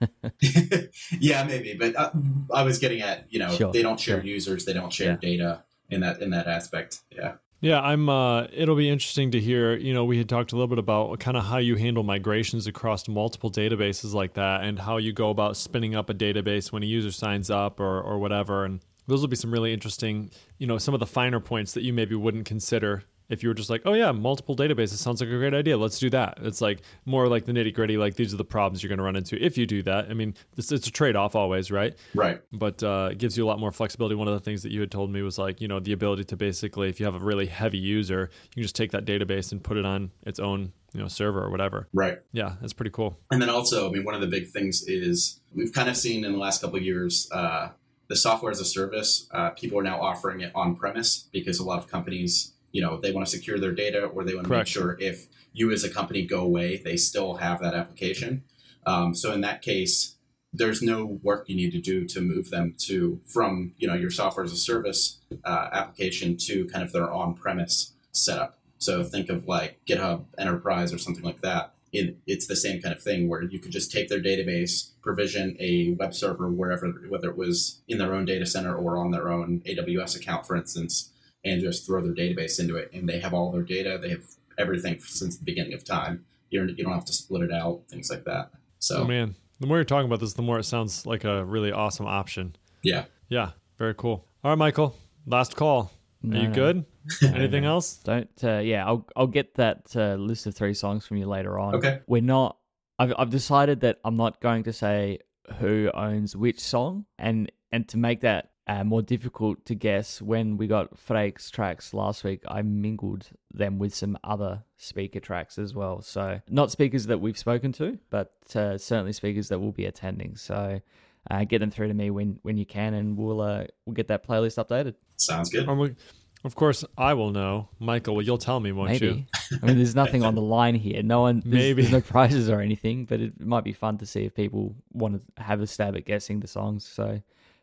yeah, 1.20 1.44
maybe. 1.44 1.74
But 1.74 1.96
uh, 1.96 2.10
I 2.52 2.62
was 2.62 2.78
getting 2.78 3.00
at, 3.00 3.26
you 3.30 3.38
know, 3.38 3.50
Sure, 3.50 3.72
they 3.72 3.82
don't 3.82 3.98
share 3.98 4.20
sure. 4.20 4.26
users, 4.26 4.64
they 4.64 4.72
don't 4.72 4.92
share 4.92 5.12
Yeah. 5.12 5.16
data 5.20 5.64
in 5.90 6.00
that 6.00 6.20
in 6.20 6.30
that 6.30 6.46
aspect. 6.46 7.00
Yeah. 7.10 7.34
Yeah, 7.62 7.80
I'm. 7.80 8.08
Uh, 8.08 8.48
it'll 8.52 8.76
be 8.76 8.90
interesting 8.90 9.30
to 9.30 9.40
hear. 9.40 9.76
You 9.76 9.94
know, 9.94 10.04
we 10.04 10.18
had 10.18 10.28
talked 10.28 10.52
a 10.52 10.56
little 10.56 10.68
bit 10.68 10.78
about 10.78 11.18
kind 11.20 11.38
of 11.38 11.44
how 11.44 11.56
you 11.56 11.76
handle 11.76 12.02
migrations 12.02 12.66
across 12.66 13.08
multiple 13.08 13.50
databases 13.50 14.12
like 14.12 14.34
that, 14.34 14.62
and 14.62 14.78
how 14.78 14.98
you 14.98 15.12
go 15.12 15.30
about 15.30 15.56
spinning 15.56 15.94
up 15.94 16.10
a 16.10 16.14
database 16.14 16.70
when 16.70 16.82
a 16.82 16.86
user 16.86 17.10
signs 17.10 17.50
up 17.50 17.80
or 17.80 18.02
or 18.02 18.18
whatever. 18.18 18.66
And 18.66 18.80
those 19.06 19.22
will 19.22 19.28
be 19.28 19.36
some 19.36 19.50
really 19.50 19.72
interesting. 19.72 20.30
You 20.58 20.66
know, 20.66 20.76
some 20.76 20.92
of 20.92 21.00
the 21.00 21.06
finer 21.06 21.40
points 21.40 21.72
that 21.72 21.82
you 21.82 21.94
maybe 21.94 22.14
wouldn't 22.14 22.44
consider 22.44 23.04
if 23.28 23.42
you 23.42 23.48
were 23.48 23.54
just 23.54 23.70
like, 23.70 23.82
oh 23.84 23.92
yeah, 23.92 24.12
multiple 24.12 24.56
databases 24.56 24.96
sounds 24.96 25.20
like 25.20 25.30
a 25.30 25.36
great 25.38 25.54
idea. 25.54 25.76
Let's 25.76 25.98
do 25.98 26.10
that. 26.10 26.38
It's 26.42 26.60
like 26.60 26.82
more 27.04 27.28
like 27.28 27.44
the 27.44 27.52
nitty 27.52 27.74
gritty. 27.74 27.96
Like 27.96 28.14
these 28.14 28.32
are 28.32 28.36
the 28.36 28.44
problems 28.44 28.82
you're 28.82 28.88
going 28.88 28.98
to 28.98 29.04
run 29.04 29.16
into 29.16 29.42
if 29.42 29.58
you 29.58 29.66
do 29.66 29.82
that. 29.82 30.10
I 30.10 30.14
mean, 30.14 30.34
it's, 30.56 30.70
it's 30.72 30.86
a 30.86 30.92
trade 30.92 31.16
off 31.16 31.34
always, 31.34 31.70
right? 31.70 31.96
Right. 32.14 32.40
But 32.52 32.82
uh, 32.82 33.10
it 33.12 33.18
gives 33.18 33.36
you 33.36 33.44
a 33.44 33.48
lot 33.48 33.58
more 33.58 33.72
flexibility. 33.72 34.14
One 34.14 34.28
of 34.28 34.34
the 34.34 34.40
things 34.40 34.62
that 34.62 34.72
you 34.72 34.80
had 34.80 34.90
told 34.90 35.10
me 35.10 35.22
was 35.22 35.38
like, 35.38 35.60
you 35.60 35.68
know, 35.68 35.80
the 35.80 35.92
ability 35.92 36.24
to 36.24 36.36
basically, 36.36 36.88
if 36.88 37.00
you 37.00 37.06
have 37.06 37.14
a 37.14 37.24
really 37.24 37.46
heavy 37.46 37.78
user, 37.78 38.30
you 38.44 38.54
can 38.54 38.62
just 38.62 38.76
take 38.76 38.92
that 38.92 39.04
database 39.04 39.52
and 39.52 39.62
put 39.62 39.76
it 39.76 39.84
on 39.84 40.10
its 40.24 40.38
own, 40.38 40.72
you 40.92 41.00
know, 41.00 41.08
server 41.08 41.42
or 41.42 41.50
whatever. 41.50 41.88
Right. 41.92 42.18
Yeah, 42.32 42.54
that's 42.60 42.72
pretty 42.72 42.90
cool. 42.90 43.18
And 43.30 43.42
then 43.42 43.50
also, 43.50 43.88
I 43.88 43.92
mean, 43.92 44.04
one 44.04 44.14
of 44.14 44.20
the 44.20 44.26
big 44.26 44.48
things 44.48 44.84
is 44.86 45.40
we've 45.54 45.72
kind 45.72 45.88
of 45.88 45.96
seen 45.96 46.24
in 46.24 46.32
the 46.32 46.38
last 46.38 46.60
couple 46.60 46.76
of 46.76 46.82
years. 46.82 47.28
Uh, 47.32 47.70
the 48.08 48.16
software 48.16 48.52
as 48.52 48.60
a 48.60 48.64
service, 48.64 49.28
uh, 49.32 49.50
people 49.50 49.78
are 49.78 49.82
now 49.82 50.00
offering 50.00 50.40
it 50.40 50.52
on 50.54 50.76
premise 50.76 51.28
because 51.32 51.58
a 51.58 51.64
lot 51.64 51.78
of 51.78 51.88
companies 51.88 52.52
you 52.76 52.82
know 52.82 52.98
they 53.00 53.10
want 53.10 53.26
to 53.26 53.30
secure 53.30 53.58
their 53.58 53.72
data 53.72 54.04
or 54.04 54.22
they 54.22 54.34
want 54.34 54.44
to 54.44 54.50
Correct. 54.50 54.68
make 54.68 54.72
sure 54.72 54.98
if 55.00 55.28
you 55.54 55.72
as 55.72 55.82
a 55.82 55.88
company 55.88 56.26
go 56.26 56.40
away 56.42 56.76
they 56.76 56.98
still 56.98 57.36
have 57.36 57.58
that 57.62 57.72
application. 57.72 58.44
Um, 58.84 59.14
so 59.14 59.32
in 59.32 59.40
that 59.40 59.62
case 59.62 60.16
there's 60.52 60.82
no 60.82 61.18
work 61.22 61.48
you 61.48 61.56
need 61.56 61.72
to 61.72 61.80
do 61.80 62.06
to 62.06 62.20
move 62.20 62.50
them 62.50 62.74
to 62.88 63.18
from 63.24 63.72
you 63.78 63.88
know 63.88 63.94
your 63.94 64.10
software 64.10 64.44
as 64.44 64.52
a 64.52 64.58
service 64.58 65.18
uh, 65.42 65.68
application 65.72 66.36
to 66.48 66.66
kind 66.66 66.84
of 66.84 66.92
their 66.92 67.10
on-premise 67.10 67.94
setup. 68.12 68.58
So 68.76 69.02
think 69.02 69.30
of 69.30 69.48
like 69.48 69.80
github 69.88 70.26
enterprise 70.36 70.92
or 70.92 70.98
something 70.98 71.24
like 71.24 71.40
that. 71.40 71.72
It, 71.92 72.18
it's 72.26 72.46
the 72.46 72.56
same 72.56 72.82
kind 72.82 72.94
of 72.94 73.02
thing 73.02 73.26
where 73.26 73.42
you 73.42 73.58
could 73.58 73.72
just 73.72 73.90
take 73.90 74.10
their 74.10 74.20
database 74.20 74.90
provision 75.00 75.56
a 75.60 75.96
web 75.98 76.12
server 76.12 76.50
wherever 76.50 76.88
whether 77.08 77.30
it 77.30 77.38
was 77.38 77.80
in 77.88 77.96
their 77.96 78.12
own 78.14 78.26
data 78.26 78.44
center 78.44 78.76
or 78.76 78.98
on 78.98 79.12
their 79.12 79.30
own 79.30 79.62
aws 79.66 80.14
account 80.14 80.46
for 80.46 80.56
instance 80.56 81.10
and 81.46 81.60
just 81.62 81.86
throw 81.86 82.00
their 82.02 82.14
database 82.14 82.58
into 82.60 82.76
it. 82.76 82.90
And 82.92 83.08
they 83.08 83.20
have 83.20 83.32
all 83.32 83.50
their 83.52 83.62
data. 83.62 83.98
They 84.00 84.10
have 84.10 84.24
everything 84.58 84.98
since 85.00 85.36
the 85.38 85.44
beginning 85.44 85.72
of 85.74 85.84
time. 85.84 86.24
You're, 86.50 86.68
you 86.68 86.84
don't 86.84 86.92
have 86.92 87.04
to 87.06 87.12
split 87.12 87.42
it 87.42 87.52
out, 87.52 87.82
things 87.88 88.10
like 88.10 88.24
that. 88.24 88.50
So, 88.78 88.98
Oh 89.02 89.04
man, 89.06 89.34
the 89.60 89.66
more 89.66 89.78
you're 89.78 89.84
talking 89.84 90.06
about 90.06 90.20
this, 90.20 90.32
the 90.34 90.42
more 90.42 90.58
it 90.58 90.64
sounds 90.64 91.06
like 91.06 91.24
a 91.24 91.44
really 91.44 91.72
awesome 91.72 92.06
option. 92.06 92.56
yeah. 92.82 93.04
Yeah, 93.28 93.50
very 93.78 93.94
cool. 93.94 94.24
All 94.44 94.50
right, 94.52 94.58
Michael, 94.58 94.94
last 95.26 95.56
call. 95.56 95.90
Are 96.22 96.28
No, 96.28 96.40
you 96.42 96.48
no. 96.48 96.54
good? 96.54 96.84
Anything 97.22 97.64
else? 97.64 97.96
Don't. 97.96 98.28
Uh, 98.42 98.58
yeah, 98.58 98.86
I'll 98.86 99.04
I'll 99.16 99.26
get 99.26 99.54
that 99.54 99.86
uh, 99.96 100.14
list 100.14 100.46
of 100.46 100.54
three 100.54 100.74
songs 100.74 101.04
from 101.06 101.16
you 101.16 101.26
later 101.26 101.58
on. 101.58 101.74
Okay. 101.74 102.00
We're 102.06 102.22
not. 102.22 102.56
I've 103.00 103.12
I've 103.18 103.30
decided 103.30 103.80
that 103.80 103.98
I'm 104.04 104.14
not 104.16 104.40
going 104.40 104.62
to 104.64 104.72
say 104.72 105.18
who 105.58 105.90
owns 105.92 106.36
which 106.36 106.60
song, 106.60 107.06
and 107.18 107.50
and 107.72 107.88
to 107.88 107.96
make 107.98 108.20
that 108.20 108.50
uh, 108.66 108.84
more 108.84 109.02
difficult 109.02 109.64
to 109.66 109.74
guess, 109.74 110.20
when 110.20 110.56
we 110.56 110.66
got 110.66 110.98
Freek's 110.98 111.50
tracks 111.50 111.94
last 111.94 112.24
week, 112.24 112.42
I 112.48 112.62
mingled 112.62 113.28
them 113.52 113.78
with 113.78 113.94
some 113.94 114.18
other 114.24 114.64
speaker 114.76 115.20
tracks 115.20 115.58
as 115.58 115.74
well. 115.74 116.00
So 116.02 116.40
not 116.48 116.70
speakers 116.70 117.06
that 117.06 117.20
we've 117.20 117.38
spoken 117.38 117.72
to, 117.72 117.98
but 118.10 118.32
uh, 118.54 118.78
certainly 118.78 119.12
speakers 119.12 119.48
that 119.48 119.58
will 119.58 119.72
be 119.72 119.86
attending. 119.86 120.36
So. 120.36 120.80
Uh, 121.28 121.42
get 121.42 121.58
them 121.58 121.72
through 121.72 121.88
to 121.88 121.94
me 121.94 122.08
when, 122.08 122.38
when 122.42 122.56
you 122.56 122.64
can, 122.64 122.94
and 122.94 123.16
we'll 123.16 123.40
uh, 123.40 123.64
we'll 123.84 123.94
get 123.94 124.06
that 124.06 124.24
playlist 124.24 124.64
updated. 124.64 124.94
Sounds 125.16 125.50
good. 125.50 125.68
We- 125.68 125.96
of 126.44 126.54
course, 126.54 126.84
I 126.96 127.14
will 127.14 127.32
know. 127.32 127.68
Michael, 127.80 128.14
well, 128.14 128.24
you'll 128.24 128.38
tell 128.38 128.60
me, 128.60 128.70
won't 128.70 129.00
you? 129.00 129.10
Maybe. 129.10 129.26
I 129.60 129.66
mean, 129.66 129.76
there's 129.78 129.96
nothing 129.96 130.22
on 130.22 130.36
the 130.36 130.42
line 130.42 130.76
here. 130.76 131.02
No 131.02 131.22
one. 131.22 131.40
There's, 131.44 131.52
Maybe. 131.52 131.82
there's 131.82 131.92
no 131.92 132.00
prizes 132.00 132.48
or 132.48 132.60
anything, 132.60 133.04
but 133.04 133.20
it 133.20 133.40
might 133.40 133.64
be 133.64 133.72
fun 133.72 133.98
to 133.98 134.06
see 134.06 134.24
if 134.24 134.34
people 134.34 134.76
want 134.92 135.20
to 135.36 135.42
have 135.42 135.60
a 135.60 135.66
stab 135.66 135.96
at 135.96 136.04
guessing 136.04 136.38
the 136.38 136.46
songs. 136.46 136.86
So, 136.86 137.20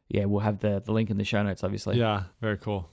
yeah, 0.09 0.25
we'll 0.25 0.41
have 0.41 0.59
the 0.59 0.81
the 0.85 0.91
link 0.91 1.09
in 1.09 1.17
the 1.17 1.23
show 1.23 1.41
notes, 1.43 1.63
obviously. 1.63 1.97
Yeah, 1.97 2.23
very 2.41 2.57
cool. 2.57 2.89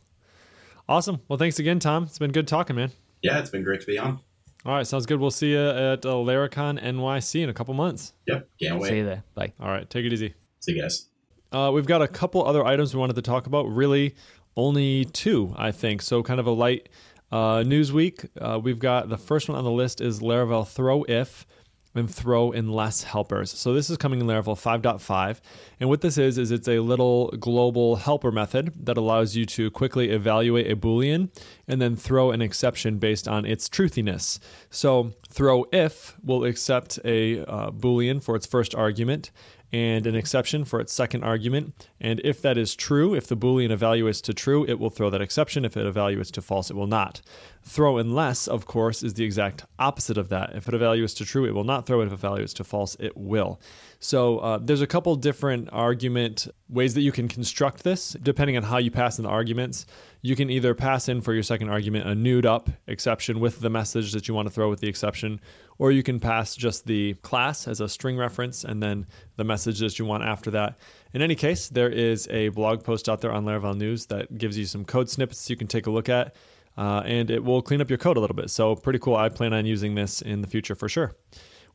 Awesome. 0.88 1.21
Well, 1.29 1.38
thanks 1.38 1.59
again, 1.59 1.79
Tom. 1.79 2.05
It's 2.05 2.19
been 2.19 2.33
good 2.33 2.49
talking, 2.49 2.76
man. 2.76 2.90
Yeah, 3.23 3.38
it's 3.38 3.50
been 3.50 3.62
great 3.62 3.81
to 3.81 3.87
be 3.87 3.99
on. 3.99 4.21
All 4.64 4.75
right, 4.75 4.87
sounds 4.87 5.07
good. 5.07 5.21
We'll 5.21 5.31
see 5.31 5.53
you 5.53 5.70
at 5.70 6.05
uh, 6.05 6.09
Laracon 6.11 6.83
NYC 6.83 7.42
in 7.42 7.49
a 7.49 7.55
couple 7.55 7.73
months. 7.75 8.12
Yep. 8.27 8.49
Can't 8.61 8.81
wait. 8.81 8.88
See 8.88 8.96
you 8.99 9.05
there. 9.05 9.23
Bye. 9.35 9.53
All 9.59 9.68
right, 9.68 9.88
take 9.88 10.05
it 10.05 10.12
easy. 10.12 10.35
See 10.61 10.73
you 10.73 10.83
guys. 10.83 11.07
Uh, 11.53 11.70
we've 11.73 11.87
got 11.87 12.03
a 12.03 12.09
couple 12.09 12.44
other 12.46 12.64
items 12.64 12.94
we 12.94 13.01
wanted 13.01 13.16
to 13.16 13.23
talk 13.23 13.46
about. 13.46 13.68
Really, 13.68 14.14
only 14.57 15.07
two, 15.07 15.55
I 15.57 15.73
think. 15.73 16.03
So, 16.03 16.23
kind 16.23 16.40
of 16.40 16.46
a 16.46 16.51
light 16.51 16.88
uh, 17.33 17.62
news 17.66 17.92
week. 17.92 18.27
Uh, 18.38 18.61
we've 18.62 18.79
got 18.79 19.09
the 19.09 19.16
first 19.16 19.49
one 19.49 19.57
on 19.57 19.64
the 19.64 19.70
list 19.70 20.01
is 20.01 20.20
Laravel 20.20 20.68
throw 20.68 21.05
if 21.05 21.46
and 21.94 22.12
throw 22.12 22.53
unless 22.53 23.03
helpers. 23.03 23.50
So 23.50 23.74
this 23.74 23.90
is 23.90 23.96
coming 23.96 24.20
in 24.20 24.26
Laravel 24.26 24.57
5.5, 24.57 25.40
and 25.81 25.88
what 25.88 26.00
this 26.00 26.18
is 26.18 26.38
is 26.38 26.50
it's 26.50 26.68
a 26.68 26.79
little 26.79 27.29
global 27.38 27.96
helper 27.96 28.31
method 28.31 28.72
that 28.87 28.96
allows 28.96 29.35
you 29.35 29.44
to 29.46 29.70
quickly 29.70 30.11
evaluate 30.11 30.70
a 30.70 30.76
boolean 30.76 31.31
and 31.66 31.81
then 31.81 31.96
throw 31.96 32.31
an 32.31 32.42
exception 32.42 32.98
based 32.98 33.26
on 33.26 33.44
its 33.44 33.68
truthiness. 33.68 34.38
So 34.70 35.12
throw 35.29 35.66
if 35.72 36.16
will 36.22 36.44
accept 36.44 36.98
a 37.05 37.40
uh, 37.40 37.70
boolean 37.70 38.22
for 38.22 38.37
its 38.37 38.46
first 38.46 38.74
argument 38.74 39.31
and 39.72 40.06
an 40.06 40.16
exception 40.16 40.64
for 40.64 40.80
its 40.80 40.92
second 40.92 41.22
argument. 41.22 41.74
And 42.00 42.20
if 42.24 42.42
that 42.42 42.59
is 42.59 42.74
true, 42.74 43.14
if 43.14 43.28
the 43.28 43.37
Boolean 43.37 43.70
evaluates 43.70 44.20
to 44.22 44.35
true, 44.35 44.64
it 44.66 44.80
will 44.80 44.90
throw 44.90 45.11
that 45.11 45.20
exception. 45.20 45.64
If 45.64 45.76
it 45.76 45.92
evaluates 45.92 46.33
to 46.33 46.42
false, 46.42 46.70
it 46.70 46.76
will 46.76 46.88
not. 46.88 47.20
Throw 47.62 47.98
unless, 47.98 48.48
of 48.48 48.66
course, 48.66 49.02
is 49.02 49.14
the 49.14 49.24
exact 49.24 49.64
opposite 49.78 50.18
of 50.18 50.28
that. 50.30 50.56
If 50.56 50.66
it 50.66 50.74
evaluates 50.74 51.16
to 51.18 51.24
true, 51.24 51.44
it 51.44 51.54
will 51.54 51.64
not 51.64 51.87
throw. 51.87 52.00
If 52.00 52.12
it 52.12 52.20
evaluates 52.20 52.54
to 52.54 52.64
false, 52.64 52.96
it 52.98 53.16
will. 53.16 53.61
So 54.00 54.38
uh, 54.38 54.59
there's 54.61 54.80
a 54.80 54.87
couple 54.87 55.14
different 55.14 55.68
argument 55.72 56.48
ways 56.68 56.94
that 56.94 57.02
you 57.02 57.12
can 57.12 57.28
construct 57.28 57.85
this, 57.85 58.16
depending 58.22 58.56
on 58.56 58.62
how 58.62 58.78
you 58.78 58.90
pass 58.90 59.18
in 59.18 59.24
the 59.24 59.30
arguments. 59.30 59.87
You 60.22 60.37
can 60.37 60.50
either 60.50 60.74
pass 60.74 61.09
in 61.09 61.20
for 61.20 61.35
your 61.35 61.42
second 61.42 61.68
argument 61.68 62.06
a 62.06 62.14
nude 62.14 62.46
up 62.46 62.70
exception 62.87 63.40
with 63.40 63.61
the 63.61 63.70
message 63.70 64.12
that 64.12 64.28
you 64.28 64.35
want 64.35 64.46
to 64.46 64.54
throw 64.54 64.70
with 64.70 64.80
the 64.80 64.88
exception, 64.88 65.40
or 65.81 65.90
you 65.90 66.03
can 66.03 66.21
pass 66.21 66.55
just 66.55 66.87
the 66.87 67.14
class 67.23 67.66
as 67.66 67.81
a 67.81 67.88
string 67.88 68.19
reference 68.19 68.64
and 68.64 68.83
then 68.83 69.07
the 69.37 69.45
message 69.45 69.79
that 69.79 69.99
you 69.99 70.05
want 70.05 70.23
after 70.23 70.51
that. 70.51 70.79
In 71.14 71.23
any 71.23 71.35
case, 71.35 71.71
there 71.71 71.88
is 71.88 72.29
a 72.29 72.51
blog 72.51 72.85
post 72.85 73.09
out 73.09 73.23
there 73.23 73.33
on 73.33 73.47
Laravel 73.47 73.75
News 73.75 74.05
that 74.07 74.37
gives 74.37 74.59
you 74.59 74.66
some 74.66 74.85
code 74.85 75.09
snippets 75.09 75.49
you 75.49 75.57
can 75.57 75.66
take 75.66 75.87
a 75.87 75.90
look 75.90 76.11
at, 76.11 76.35
uh, 76.77 77.03
and 77.07 77.31
it 77.31 77.43
will 77.43 77.62
clean 77.62 77.81
up 77.81 77.88
your 77.88 77.97
code 77.97 78.19
a 78.19 78.21
little 78.21 78.37
bit. 78.37 78.51
So, 78.51 78.77
pretty 78.77 78.99
cool. 78.99 79.16
I 79.16 79.31
plan 79.31 79.55
on 79.55 79.64
using 79.64 79.95
this 79.95 80.21
in 80.21 80.43
the 80.43 80.47
future 80.47 80.75
for 80.75 80.87
sure. 80.87 81.14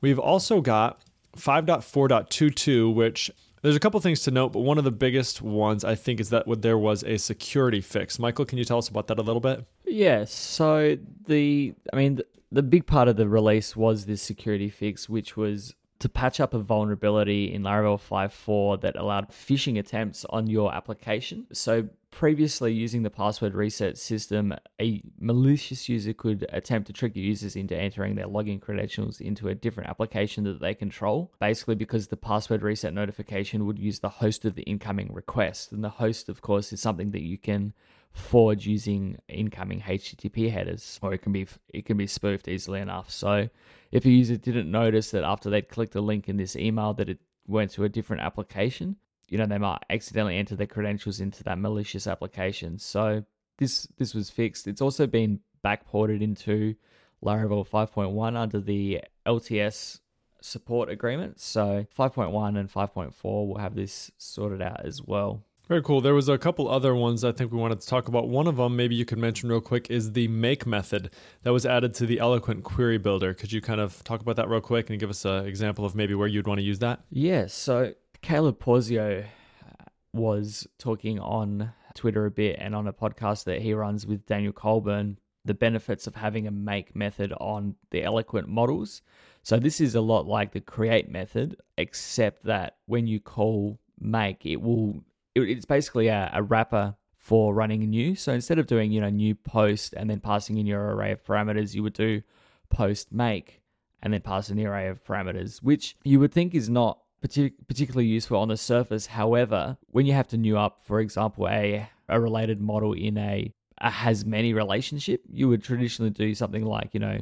We've 0.01 0.19
also 0.19 0.61
got 0.61 1.01
5.4.22, 1.35 2.93
which 2.93 3.31
there's 3.63 3.75
a 3.75 3.79
couple 3.79 3.99
things 4.01 4.21
to 4.21 4.29
note, 4.29 4.53
but 4.53 4.59
one 4.59 4.77
of 4.77 4.83
the 4.83 4.91
biggest 4.91 5.41
ones 5.41 5.83
I 5.83 5.95
think 5.95 6.19
is 6.19 6.29
that 6.29 6.45
there 6.61 6.77
was 6.77 7.03
a 7.05 7.17
security 7.17 7.81
fix. 7.81 8.19
Michael, 8.19 8.45
can 8.45 8.59
you 8.59 8.65
tell 8.65 8.77
us 8.77 8.87
about 8.87 9.07
that 9.07 9.17
a 9.17 9.23
little 9.23 9.39
bit? 9.39 9.65
Yeah, 9.83 10.25
so 10.25 10.95
the 11.25 11.73
I 11.91 11.95
mean 11.95 12.21
the, 12.55 12.63
big 12.63 12.85
part 12.85 13.07
of 13.07 13.15
the 13.17 13.27
release 13.27 13.75
was 13.75 14.05
this 14.05 14.21
security 14.21 14.69
fix 14.69 15.09
which 15.09 15.35
was 15.35 15.75
to 15.99 16.09
patch 16.09 16.39
up 16.39 16.53
a 16.53 16.59
vulnerability 16.59 17.53
in 17.53 17.63
Laravel 17.63 17.99
5.4 17.99 18.81
that 18.81 18.95
allowed 18.95 19.29
phishing 19.29 19.79
attempts 19.79 20.25
on 20.29 20.47
your 20.47 20.73
application. 20.73 21.47
So 21.53 21.87
previously 22.11 22.73
using 22.73 23.03
the 23.03 23.09
password 23.09 23.53
reset 23.53 23.97
system, 23.97 24.53
a 24.79 25.01
malicious 25.19 25.89
user 25.89 26.13
could 26.13 26.45
attempt 26.51 26.87
to 26.87 26.93
trick 26.93 27.15
users 27.15 27.55
into 27.55 27.77
entering 27.77 28.15
their 28.15 28.27
login 28.27 28.61
credentials 28.61 29.19
into 29.19 29.47
a 29.47 29.55
different 29.55 29.89
application 29.89 30.43
that 30.45 30.59
they 30.59 30.73
control, 30.73 31.31
basically 31.39 31.75
because 31.75 32.07
the 32.07 32.17
password 32.17 32.61
reset 32.61 32.93
notification 32.93 33.65
would 33.65 33.79
use 33.79 33.99
the 33.99 34.09
host 34.09 34.45
of 34.45 34.55
the 34.55 34.63
incoming 34.63 35.09
request. 35.13 35.71
And 35.71 35.83
the 35.83 35.89
host, 35.89 36.29
of 36.29 36.41
course, 36.41 36.71
is 36.71 36.81
something 36.81 37.11
that 37.11 37.23
you 37.23 37.37
can 37.37 37.73
forge 38.15 38.65
using 38.65 39.17
incoming 39.27 39.81
HTTP 39.81 40.49
headers, 40.49 40.99
or 41.01 41.13
it 41.13 41.19
can 41.19 41.33
be 41.33 41.47
it 41.69 41.85
can 41.85 41.97
be 41.97 42.07
spoofed 42.07 42.47
easily 42.47 42.79
enough. 42.79 43.11
So, 43.11 43.49
if 43.91 44.05
a 44.05 44.09
user 44.09 44.37
didn't 44.37 44.71
notice 44.71 45.11
that 45.11 45.23
after 45.23 45.49
they'd 45.49 45.69
clicked 45.69 45.95
a 45.95 46.01
link 46.01 46.29
in 46.29 46.37
this 46.37 46.55
email 46.55 46.93
that 46.93 47.09
it 47.09 47.19
went 47.45 47.71
to 47.71 47.83
a 47.83 47.89
different 47.89 48.23
application, 48.23 48.95
you 49.27 49.37
know 49.37 49.45
they 49.45 49.57
might 49.57 49.83
accidentally 49.89 50.37
enter 50.37 50.55
their 50.55 50.65
credentials 50.65 51.19
into 51.19 51.43
that 51.43 51.59
malicious 51.59 52.07
application. 52.07 52.79
So 52.79 53.25
this 53.57 53.87
this 53.97 54.15
was 54.15 54.29
fixed. 54.29 54.67
It's 54.67 54.81
also 54.81 55.07
been 55.07 55.41
backported 55.63 56.21
into 56.21 56.75
Laravel 57.23 57.67
5.1 57.67 58.37
under 58.37 58.61
the 58.61 59.01
LTS 59.25 59.99
support 60.41 60.89
agreement. 60.89 61.39
So 61.41 61.85
5.1 61.97 62.57
and 62.57 62.71
5.4 62.71 63.13
will 63.23 63.57
have 63.57 63.75
this 63.75 64.11
sorted 64.17 64.61
out 64.61 64.85
as 64.85 65.01
well. 65.01 65.43
Very 65.67 65.81
cool. 65.81 65.99
There 65.99 66.13
was 66.13 66.29
a 66.29 66.37
couple 66.37 66.69
other 66.69 66.93
ones 66.93 67.23
I 67.23 67.31
think 67.31 67.51
we 67.51 67.57
wanted 67.57 67.81
to 67.81 67.87
talk 67.87 68.07
about. 68.07 68.29
One 68.29 68.45
of 68.45 68.57
them, 68.57 68.75
maybe 68.75 68.93
you 68.93 69.03
could 69.03 69.17
mention 69.17 69.49
real 69.49 69.61
quick, 69.61 69.89
is 69.89 70.11
the 70.11 70.27
make 70.27 70.67
method 70.67 71.09
that 71.41 71.51
was 71.51 71.65
added 71.65 71.95
to 71.95 72.05
the 72.05 72.19
Eloquent 72.19 72.63
Query 72.63 72.99
Builder. 72.99 73.33
Could 73.33 73.51
you 73.51 73.61
kind 73.61 73.81
of 73.81 74.03
talk 74.03 74.21
about 74.21 74.35
that 74.35 74.47
real 74.47 74.61
quick 74.61 74.91
and 74.91 74.99
give 74.99 75.09
us 75.09 75.25
an 75.25 75.45
example 75.47 75.83
of 75.83 75.95
maybe 75.95 76.13
where 76.13 76.27
you'd 76.27 76.45
want 76.45 76.59
to 76.59 76.63
use 76.63 76.79
that? 76.79 77.01
Yeah, 77.09 77.47
so 77.47 77.93
Caleb 78.21 78.59
Porzio 78.59 79.23
uh, 79.23 79.83
was 80.13 80.67
talking 80.77 81.19
on 81.19 81.73
Twitter 81.95 82.27
a 82.27 82.31
bit 82.31 82.57
and 82.59 82.75
on 82.75 82.87
a 82.87 82.93
podcast 82.93 83.45
that 83.45 83.61
he 83.61 83.73
runs 83.73 84.05
with 84.05 84.25
Daniel 84.25 84.53
Coulbourne 84.53 85.17
the 85.45 85.53
benefits 85.53 86.07
of 86.07 86.15
having 86.15 86.47
a 86.47 86.51
make 86.51 86.95
method 86.95 87.31
on 87.39 87.75
the 87.91 88.03
Eloquent 88.03 88.47
models. 88.47 89.03
So 89.43 89.57
this 89.57 89.79
is 89.79 89.93
a 89.93 90.01
lot 90.01 90.25
like 90.25 90.51
the 90.51 90.59
create 90.59 91.07
method, 91.07 91.55
except 91.77 92.43
that 92.45 92.77
when 92.87 93.05
you 93.05 93.19
call 93.19 93.79
make, 93.99 94.43
it 94.45 94.59
will 94.59 95.03
it's 95.35 95.65
basically 95.65 96.07
a, 96.07 96.31
a 96.33 96.41
wrapper 96.41 96.95
for 97.17 97.53
running 97.53 97.81
new. 97.89 98.15
So 98.15 98.33
instead 98.33 98.59
of 98.59 98.67
doing, 98.67 98.91
you 98.91 99.01
know, 99.01 99.09
new 99.09 99.35
post 99.35 99.93
and 99.93 100.09
then 100.09 100.19
passing 100.19 100.57
in 100.57 100.65
your 100.65 100.95
array 100.95 101.11
of 101.11 101.23
parameters, 101.23 101.73
you 101.73 101.83
would 101.83 101.93
do 101.93 102.21
post 102.69 103.11
make 103.11 103.61
and 104.01 104.13
then 104.13 104.21
pass 104.21 104.49
in 104.49 104.57
the 104.57 104.65
array 104.65 104.87
of 104.87 105.03
parameters, 105.03 105.63
which 105.63 105.97
you 106.03 106.19
would 106.19 106.31
think 106.31 106.53
is 106.53 106.69
not 106.69 106.99
partic- 107.25 107.53
particularly 107.67 108.05
useful 108.05 108.37
on 108.37 108.49
the 108.49 108.57
surface. 108.57 109.07
However, 109.07 109.77
when 109.87 110.05
you 110.05 110.13
have 110.13 110.27
to 110.29 110.37
new 110.37 110.57
up, 110.57 110.81
for 110.83 110.99
example, 110.99 111.47
a, 111.47 111.89
a 112.07 112.19
related 112.19 112.61
model 112.61 112.93
in 112.93 113.17
a, 113.17 113.51
a 113.79 113.89
has 113.89 114.23
many 114.23 114.53
relationship, 114.53 115.23
you 115.27 115.49
would 115.49 115.63
traditionally 115.63 116.11
do 116.11 116.35
something 116.35 116.63
like, 116.63 116.93
you 116.93 116.99
know, 116.99 117.21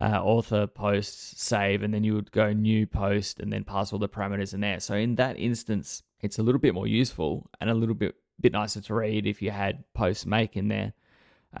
uh, 0.00 0.20
author 0.22 0.66
posts 0.66 1.40
save 1.40 1.82
and 1.82 1.94
then 1.94 2.02
you 2.02 2.14
would 2.14 2.32
go 2.32 2.52
new 2.52 2.86
post 2.86 3.38
and 3.38 3.52
then 3.52 3.62
pass 3.62 3.92
all 3.92 3.98
the 3.98 4.08
parameters 4.08 4.52
in 4.52 4.60
there 4.60 4.80
so 4.80 4.94
in 4.94 5.14
that 5.14 5.38
instance 5.38 6.02
it's 6.24 6.38
a 6.38 6.42
little 6.42 6.60
bit 6.60 6.74
more 6.74 6.86
useful 6.86 7.48
and 7.60 7.70
a 7.70 7.74
little 7.74 7.94
bit 7.94 8.14
bit 8.40 8.52
nicer 8.52 8.80
to 8.80 8.94
read 8.94 9.26
if 9.26 9.40
you 9.40 9.50
had 9.50 9.84
post 9.94 10.26
make 10.26 10.56
in 10.56 10.68
there 10.68 10.92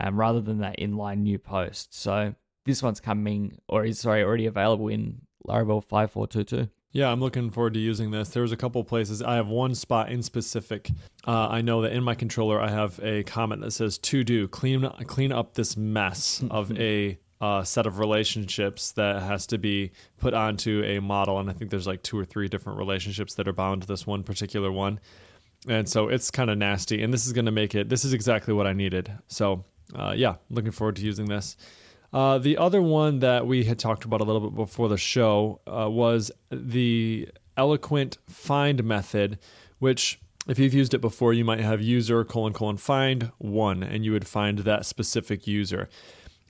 um, 0.00 0.18
rather 0.18 0.40
than 0.40 0.58
that 0.58 0.78
inline 0.78 1.18
new 1.18 1.38
post 1.38 1.94
so 1.94 2.34
this 2.66 2.82
one's 2.82 3.00
coming 3.00 3.58
or 3.68 3.84
is 3.84 4.00
sorry 4.00 4.24
already 4.24 4.46
available 4.46 4.88
in 4.88 5.20
laravel 5.46 5.82
5422 5.82 6.68
yeah, 6.94 7.10
I'm 7.10 7.18
looking 7.18 7.50
forward 7.50 7.74
to 7.74 7.80
using 7.80 8.12
this. 8.12 8.28
There's 8.28 8.52
a 8.52 8.56
couple 8.56 8.84
places. 8.84 9.20
I 9.20 9.34
have 9.34 9.48
one 9.48 9.74
spot 9.74 10.12
in 10.12 10.22
specific. 10.22 10.88
Uh, 11.26 11.48
I 11.48 11.60
know 11.60 11.82
that 11.82 11.92
in 11.92 12.04
my 12.04 12.14
controller, 12.14 12.60
I 12.60 12.70
have 12.70 13.00
a 13.02 13.24
comment 13.24 13.62
that 13.62 13.72
says 13.72 13.98
"to 13.98 14.22
do 14.22 14.46
clean 14.46 14.88
clean 15.08 15.32
up 15.32 15.54
this 15.54 15.76
mess 15.76 16.44
of 16.52 16.70
a 16.78 17.18
uh, 17.40 17.62
set 17.62 17.86
of 17.86 17.98
relationships 17.98 18.92
that 18.92 19.22
has 19.22 19.46
to 19.48 19.58
be 19.58 19.92
put 20.18 20.34
onto 20.34 20.82
a 20.84 21.00
model. 21.00 21.38
And 21.38 21.50
I 21.50 21.52
think 21.52 21.70
there's 21.70 21.86
like 21.86 22.02
two 22.02 22.18
or 22.18 22.24
three 22.24 22.48
different 22.48 22.78
relationships 22.78 23.34
that 23.34 23.48
are 23.48 23.52
bound 23.52 23.82
to 23.82 23.88
this 23.88 24.06
one 24.06 24.22
particular 24.22 24.70
one. 24.72 25.00
And 25.68 25.88
so 25.88 26.08
it's 26.08 26.30
kind 26.30 26.50
of 26.50 26.58
nasty. 26.58 27.02
And 27.02 27.12
this 27.12 27.26
is 27.26 27.32
going 27.32 27.46
to 27.46 27.52
make 27.52 27.74
it, 27.74 27.88
this 27.88 28.04
is 28.04 28.12
exactly 28.12 28.54
what 28.54 28.66
I 28.66 28.72
needed. 28.72 29.12
So 29.28 29.64
uh, 29.94 30.14
yeah, 30.16 30.36
looking 30.50 30.72
forward 30.72 30.96
to 30.96 31.02
using 31.02 31.26
this. 31.26 31.56
Uh, 32.12 32.38
the 32.38 32.56
other 32.58 32.80
one 32.80 33.18
that 33.18 33.46
we 33.46 33.64
had 33.64 33.78
talked 33.78 34.04
about 34.04 34.20
a 34.20 34.24
little 34.24 34.48
bit 34.48 34.54
before 34.54 34.88
the 34.88 34.96
show 34.96 35.60
uh, 35.66 35.90
was 35.90 36.30
the 36.50 37.28
eloquent 37.56 38.18
find 38.28 38.84
method, 38.84 39.38
which 39.80 40.20
if 40.46 40.58
you've 40.58 40.74
used 40.74 40.94
it 40.94 41.00
before, 41.00 41.32
you 41.32 41.44
might 41.44 41.60
have 41.60 41.80
user 41.80 42.22
colon 42.24 42.52
colon 42.52 42.76
find 42.76 43.32
one, 43.38 43.82
and 43.82 44.04
you 44.04 44.12
would 44.12 44.28
find 44.28 44.60
that 44.60 44.86
specific 44.86 45.46
user. 45.46 45.88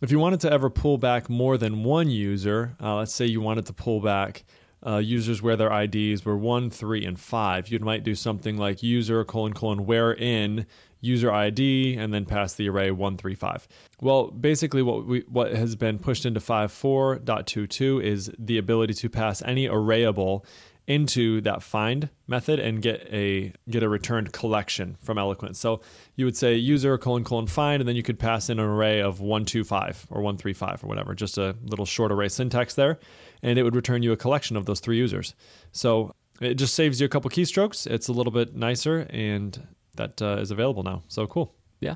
If 0.04 0.10
you 0.10 0.18
wanted 0.18 0.40
to 0.40 0.52
ever 0.52 0.68
pull 0.68 0.98
back 0.98 1.30
more 1.30 1.56
than 1.56 1.82
one 1.82 2.10
user, 2.10 2.76
uh, 2.78 2.96
let's 2.96 3.14
say 3.14 3.24
you 3.24 3.40
wanted 3.40 3.64
to 3.64 3.72
pull 3.72 4.02
back 4.02 4.44
uh, 4.86 4.98
users 4.98 5.40
where 5.40 5.56
their 5.56 5.72
IDs 5.72 6.26
were 6.26 6.36
one, 6.36 6.68
three, 6.68 7.06
and 7.06 7.18
five, 7.18 7.68
you 7.68 7.78
might 7.78 8.04
do 8.04 8.14
something 8.14 8.58
like 8.58 8.82
user 8.82 9.24
colon 9.24 9.54
colon 9.54 9.86
where 9.86 10.12
in 10.12 10.66
user 11.00 11.32
ID 11.32 11.96
and 11.96 12.12
then 12.12 12.26
pass 12.26 12.52
the 12.52 12.68
array 12.68 12.90
one, 12.90 13.16
three, 13.16 13.34
five. 13.34 13.66
Well, 13.98 14.26
basically, 14.26 14.82
what 14.82 15.06
we 15.06 15.20
what 15.20 15.52
has 15.52 15.74
been 15.74 15.98
pushed 15.98 16.26
into 16.26 16.38
5.4.22 16.38 18.02
is 18.02 18.30
the 18.38 18.58
ability 18.58 18.92
to 18.92 19.08
pass 19.08 19.40
any 19.40 19.66
arrayable 19.66 20.44
into 20.86 21.40
that 21.40 21.62
find 21.62 22.10
method 22.26 22.60
and 22.60 22.82
get 22.82 23.08
a 23.10 23.52
get 23.70 23.82
a 23.82 23.88
returned 23.88 24.32
collection 24.32 24.96
from 25.00 25.16
Eloquent. 25.16 25.56
So 25.56 25.80
you 26.16 26.24
would 26.26 26.36
say 26.36 26.54
user 26.56 26.98
colon 26.98 27.24
colon 27.24 27.46
find, 27.46 27.80
and 27.80 27.88
then 27.88 27.96
you 27.96 28.02
could 28.02 28.18
pass 28.18 28.50
in 28.50 28.58
an 28.58 28.66
array 28.66 29.00
of 29.00 29.20
one 29.20 29.44
two 29.44 29.64
five 29.64 30.06
or 30.10 30.20
one 30.20 30.36
three 30.36 30.52
five 30.52 30.84
or 30.84 30.86
whatever, 30.86 31.14
just 31.14 31.38
a 31.38 31.56
little 31.64 31.86
short 31.86 32.12
array 32.12 32.28
syntax 32.28 32.74
there, 32.74 32.98
and 33.42 33.58
it 33.58 33.62
would 33.62 33.74
return 33.74 34.02
you 34.02 34.12
a 34.12 34.16
collection 34.16 34.56
of 34.56 34.66
those 34.66 34.80
three 34.80 34.98
users. 34.98 35.34
So 35.72 36.14
it 36.40 36.54
just 36.54 36.74
saves 36.74 37.00
you 37.00 37.06
a 37.06 37.08
couple 37.08 37.30
keystrokes. 37.30 37.86
It's 37.86 38.08
a 38.08 38.12
little 38.12 38.32
bit 38.32 38.54
nicer, 38.54 39.06
and 39.10 39.66
that 39.96 40.20
uh, 40.20 40.36
is 40.40 40.50
available 40.50 40.82
now. 40.82 41.02
So 41.08 41.26
cool. 41.26 41.54
Yeah. 41.80 41.94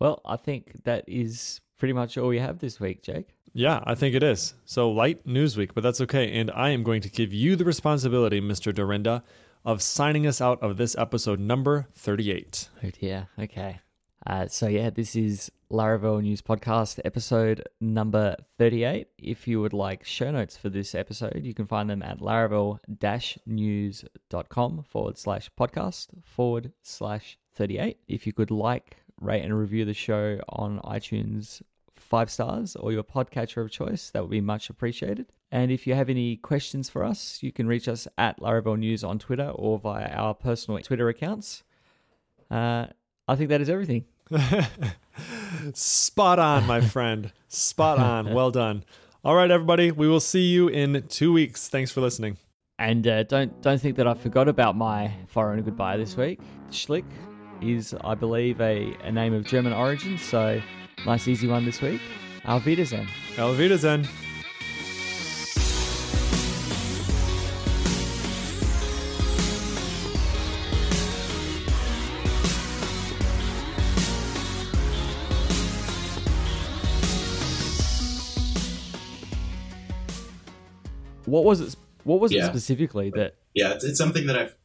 Well, 0.00 0.22
I 0.24 0.36
think 0.36 0.84
that 0.84 1.04
is 1.06 1.60
pretty 1.78 1.92
much 1.92 2.16
all 2.16 2.28
we 2.28 2.38
have 2.38 2.58
this 2.58 2.80
week, 2.80 3.02
Jake. 3.02 3.33
Yeah, 3.56 3.84
I 3.86 3.94
think 3.94 4.16
it 4.16 4.24
is. 4.24 4.54
So 4.64 4.90
light 4.90 5.24
news 5.24 5.56
week, 5.56 5.74
but 5.74 5.84
that's 5.84 6.00
okay. 6.00 6.40
And 6.40 6.50
I 6.50 6.70
am 6.70 6.82
going 6.82 7.00
to 7.02 7.08
give 7.08 7.32
you 7.32 7.54
the 7.54 7.64
responsibility, 7.64 8.40
Mr. 8.40 8.72
Dyrynda, 8.72 9.22
of 9.64 9.80
signing 9.80 10.26
us 10.26 10.40
out 10.40 10.60
of 10.60 10.76
this 10.76 10.96
episode 10.98 11.38
number 11.38 11.86
38. 11.94 12.68
Oh 12.82 12.90
dear. 12.90 13.28
Okay. 13.38 13.78
Uh, 14.26 14.48
so 14.48 14.66
yeah, 14.66 14.90
this 14.90 15.14
is 15.14 15.52
Laravel 15.70 16.20
News 16.20 16.42
Podcast 16.42 16.98
episode 17.04 17.62
number 17.80 18.34
38. 18.58 19.06
If 19.18 19.46
you 19.46 19.60
would 19.60 19.72
like 19.72 20.04
show 20.04 20.32
notes 20.32 20.56
for 20.56 20.68
this 20.68 20.92
episode, 20.92 21.42
you 21.44 21.54
can 21.54 21.66
find 21.66 21.88
them 21.88 22.02
at 22.02 22.18
laravel-news.com 22.18 24.82
forward 24.82 25.18
slash 25.18 25.48
podcast 25.58 26.08
forward 26.24 26.72
slash 26.82 27.38
38. 27.54 27.98
If 28.08 28.26
you 28.26 28.32
could 28.32 28.50
like, 28.50 28.96
rate, 29.20 29.44
and 29.44 29.56
review 29.56 29.84
the 29.84 29.94
show 29.94 30.40
on 30.48 30.80
iTunes 30.80 31.62
five 32.04 32.30
stars 32.30 32.76
or 32.76 32.92
your 32.92 33.02
podcatcher 33.02 33.62
of 33.62 33.70
choice. 33.70 34.10
That 34.10 34.22
would 34.22 34.30
be 34.30 34.40
much 34.40 34.70
appreciated. 34.70 35.26
And 35.50 35.70
if 35.70 35.86
you 35.86 35.94
have 35.94 36.08
any 36.10 36.36
questions 36.36 36.88
for 36.90 37.04
us, 37.04 37.42
you 37.42 37.52
can 37.52 37.66
reach 37.66 37.88
us 37.88 38.06
at 38.18 38.40
Laravel 38.40 38.78
News 38.78 39.02
on 39.02 39.18
Twitter 39.18 39.50
or 39.50 39.78
via 39.78 40.08
our 40.08 40.34
personal 40.34 40.80
Twitter 40.80 41.08
accounts. 41.08 41.62
Uh, 42.50 42.86
I 43.26 43.36
think 43.36 43.48
that 43.50 43.60
is 43.60 43.70
everything. 43.70 44.04
Spot 45.74 46.38
on, 46.38 46.66
my 46.66 46.80
friend. 46.80 47.32
Spot 47.48 47.98
on. 47.98 48.34
Well 48.34 48.50
done. 48.50 48.84
All 49.24 49.34
right, 49.34 49.50
everybody. 49.50 49.90
We 49.90 50.08
will 50.08 50.20
see 50.20 50.42
you 50.42 50.68
in 50.68 51.02
two 51.08 51.32
weeks. 51.32 51.68
Thanks 51.68 51.90
for 51.90 52.00
listening. 52.00 52.36
And 52.78 53.06
uh, 53.06 53.22
don't 53.22 53.62
don't 53.62 53.80
think 53.80 53.96
that 53.96 54.06
I 54.06 54.14
forgot 54.14 54.48
about 54.48 54.76
my 54.76 55.12
foreign 55.28 55.62
goodbye 55.62 55.96
this 55.96 56.16
week. 56.16 56.40
Schlick 56.70 57.04
is, 57.72 57.94
I 58.02 58.14
believe, 58.14 58.60
a, 58.60 58.96
a 59.02 59.12
name 59.12 59.34
of 59.34 59.44
German 59.44 59.72
origin. 59.72 60.18
So 60.18 60.60
Nice 61.06 61.28
easy 61.28 61.46
one 61.46 61.66
this 61.66 61.82
week. 61.82 62.00
Auf 62.46 62.64
Wiedersehen. 62.64 63.06
Auf 63.38 63.58
Wiedersehen. 63.58 64.08
What 81.26 81.44
was 81.44 81.60
it? 81.60 81.76
What 82.04 82.20
was 82.20 82.32
yeah. 82.32 82.44
it 82.44 82.46
specifically 82.46 83.10
that? 83.10 83.34
Yeah, 83.52 83.74
it's, 83.74 83.84
it's 83.84 83.98
something 83.98 84.26
that 84.26 84.38
I've 84.38 84.48
that 84.48 84.63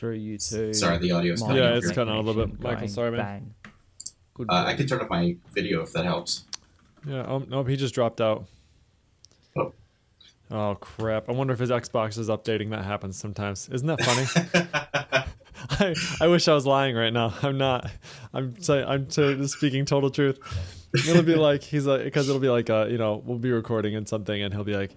drew 0.00 0.14
you 0.14 0.38
to. 0.38 0.72
Sorry, 0.72 0.96
the 0.96 1.12
audio's 1.12 1.42
yeah, 1.42 1.74
it's 1.74 1.92
cutting 1.92 2.12
out 2.12 2.18
a 2.18 2.22
little 2.22 2.46
bit. 2.46 2.60
Michael, 2.60 2.88
sorry, 2.88 3.10
man. 3.10 3.54
Bang. 3.62 4.46
Uh, 4.48 4.64
I 4.66 4.74
can 4.74 4.86
turn 4.86 5.00
off 5.00 5.10
my 5.10 5.36
video 5.52 5.82
if 5.82 5.92
that 5.92 6.06
helps. 6.06 6.44
Yeah. 7.06 7.26
Oh 7.26 7.44
nope. 7.46 7.68
He 7.68 7.76
just 7.76 7.94
dropped 7.94 8.20
out. 8.20 8.46
Oh. 9.56 9.74
Oh 10.50 10.74
crap! 10.80 11.28
I 11.28 11.32
wonder 11.32 11.52
if 11.52 11.58
his 11.58 11.70
Xbox 11.70 12.16
is 12.16 12.30
updating. 12.30 12.70
That 12.70 12.84
happens 12.84 13.18
sometimes. 13.18 13.68
Isn't 13.68 13.86
that 13.88 14.02
funny? 14.02 15.26
I, 15.70 15.94
I 16.22 16.28
wish 16.28 16.48
I 16.48 16.54
was 16.54 16.66
lying 16.66 16.96
right 16.96 17.12
now. 17.12 17.34
I'm 17.42 17.58
not. 17.58 17.90
I'm 18.32 18.60
saying 18.62 18.86
I'm 18.88 19.06
t- 19.06 19.46
speaking 19.46 19.84
total 19.84 20.10
truth. 20.10 20.38
It'll 21.06 21.22
be 21.22 21.36
like 21.36 21.62
he's 21.62 21.86
like 21.86 22.04
because 22.04 22.28
it'll 22.28 22.40
be 22.40 22.48
like 22.48 22.70
uh 22.70 22.86
you 22.88 22.96
know 22.96 23.22
we'll 23.24 23.38
be 23.38 23.52
recording 23.52 23.94
and 23.94 24.08
something 24.08 24.40
and 24.42 24.54
he'll 24.54 24.64
be 24.64 24.76
like, 24.76 24.96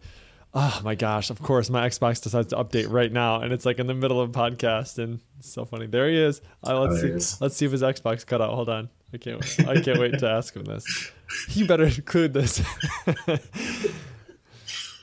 oh 0.53 0.81
my 0.83 0.95
gosh, 0.95 1.29
of 1.29 1.41
course 1.41 1.69
my 1.69 1.87
Xbox 1.87 2.21
decides 2.21 2.47
to 2.47 2.55
update 2.55 2.89
right 2.89 3.11
now 3.11 3.41
and 3.41 3.51
it's 3.51 3.65
like 3.65 3.79
in 3.79 3.87
the 3.87 3.93
middle 3.93 4.21
of 4.21 4.29
a 4.29 4.33
podcast 4.33 4.97
and 4.97 5.19
it's 5.39 5.51
so 5.51 5.65
funny. 5.65 5.87
There 5.87 6.09
he 6.09 6.17
is. 6.17 6.41
Uh, 6.65 6.79
let's 6.81 7.03
oh, 7.03 7.17
see. 7.19 7.37
Let's 7.41 7.55
see 7.55 7.65
if 7.65 7.71
his 7.71 7.81
Xbox 7.81 8.25
cut 8.25 8.41
out. 8.41 8.53
Hold 8.53 8.69
on. 8.69 8.89
I 9.13 9.17
can't. 9.17 9.39
Wait. 9.39 9.67
I 9.67 9.81
can't 9.81 9.99
wait 9.99 10.17
to 10.19 10.29
ask 10.29 10.55
him 10.55 10.63
this. 10.63 11.11
He 11.47 11.65
better 11.65 11.85
include 11.85 12.33
this. 12.33 12.61
uh, 13.27 13.37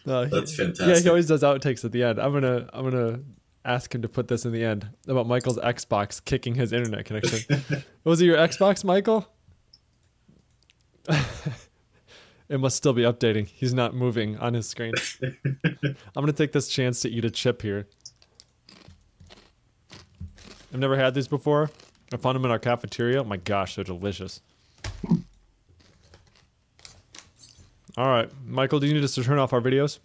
That's 0.04 0.56
fantastic. 0.56 0.86
Yeah, 0.86 0.98
he 0.98 1.08
always 1.08 1.28
does 1.28 1.42
outtakes 1.42 1.84
at 1.84 1.92
the 1.92 2.02
end. 2.02 2.18
I'm 2.18 2.32
gonna. 2.32 2.68
I'm 2.72 2.90
gonna 2.90 3.20
ask 3.64 3.94
him 3.94 4.02
to 4.02 4.08
put 4.08 4.28
this 4.28 4.44
in 4.44 4.52
the 4.52 4.64
end 4.64 4.88
about 5.06 5.26
Michael's 5.26 5.58
Xbox 5.58 6.24
kicking 6.24 6.54
his 6.54 6.72
internet 6.72 7.04
connection. 7.04 7.62
Was 8.04 8.20
it 8.20 8.26
your 8.26 8.36
Xbox, 8.36 8.84
Michael? 8.84 9.28
it 12.50 12.58
must 12.58 12.76
still 12.76 12.92
be 12.92 13.02
updating. 13.02 13.46
He's 13.46 13.72
not 13.72 13.94
moving 13.94 14.36
on 14.38 14.54
his 14.54 14.68
screen. 14.68 14.92
I'm 15.22 15.94
gonna 16.14 16.32
take 16.32 16.50
this 16.50 16.68
chance 16.68 17.00
to 17.02 17.08
eat 17.08 17.24
a 17.24 17.30
chip 17.30 17.62
here. 17.62 17.86
I've 20.72 20.80
never 20.80 20.96
had 20.96 21.14
these 21.14 21.28
before. 21.28 21.70
I 22.12 22.16
found 22.16 22.34
them 22.34 22.44
in 22.44 22.50
our 22.50 22.58
cafeteria. 22.58 23.20
Oh 23.20 23.24
my 23.24 23.36
gosh, 23.36 23.76
they're 23.76 23.84
delicious. 23.84 24.40
All 27.96 28.08
right, 28.08 28.28
Michael, 28.44 28.80
do 28.80 28.88
you 28.88 28.94
need 28.94 29.04
us 29.04 29.14
to 29.14 29.22
turn 29.22 29.38
off 29.38 29.52
our 29.52 29.60
videos? 29.60 30.00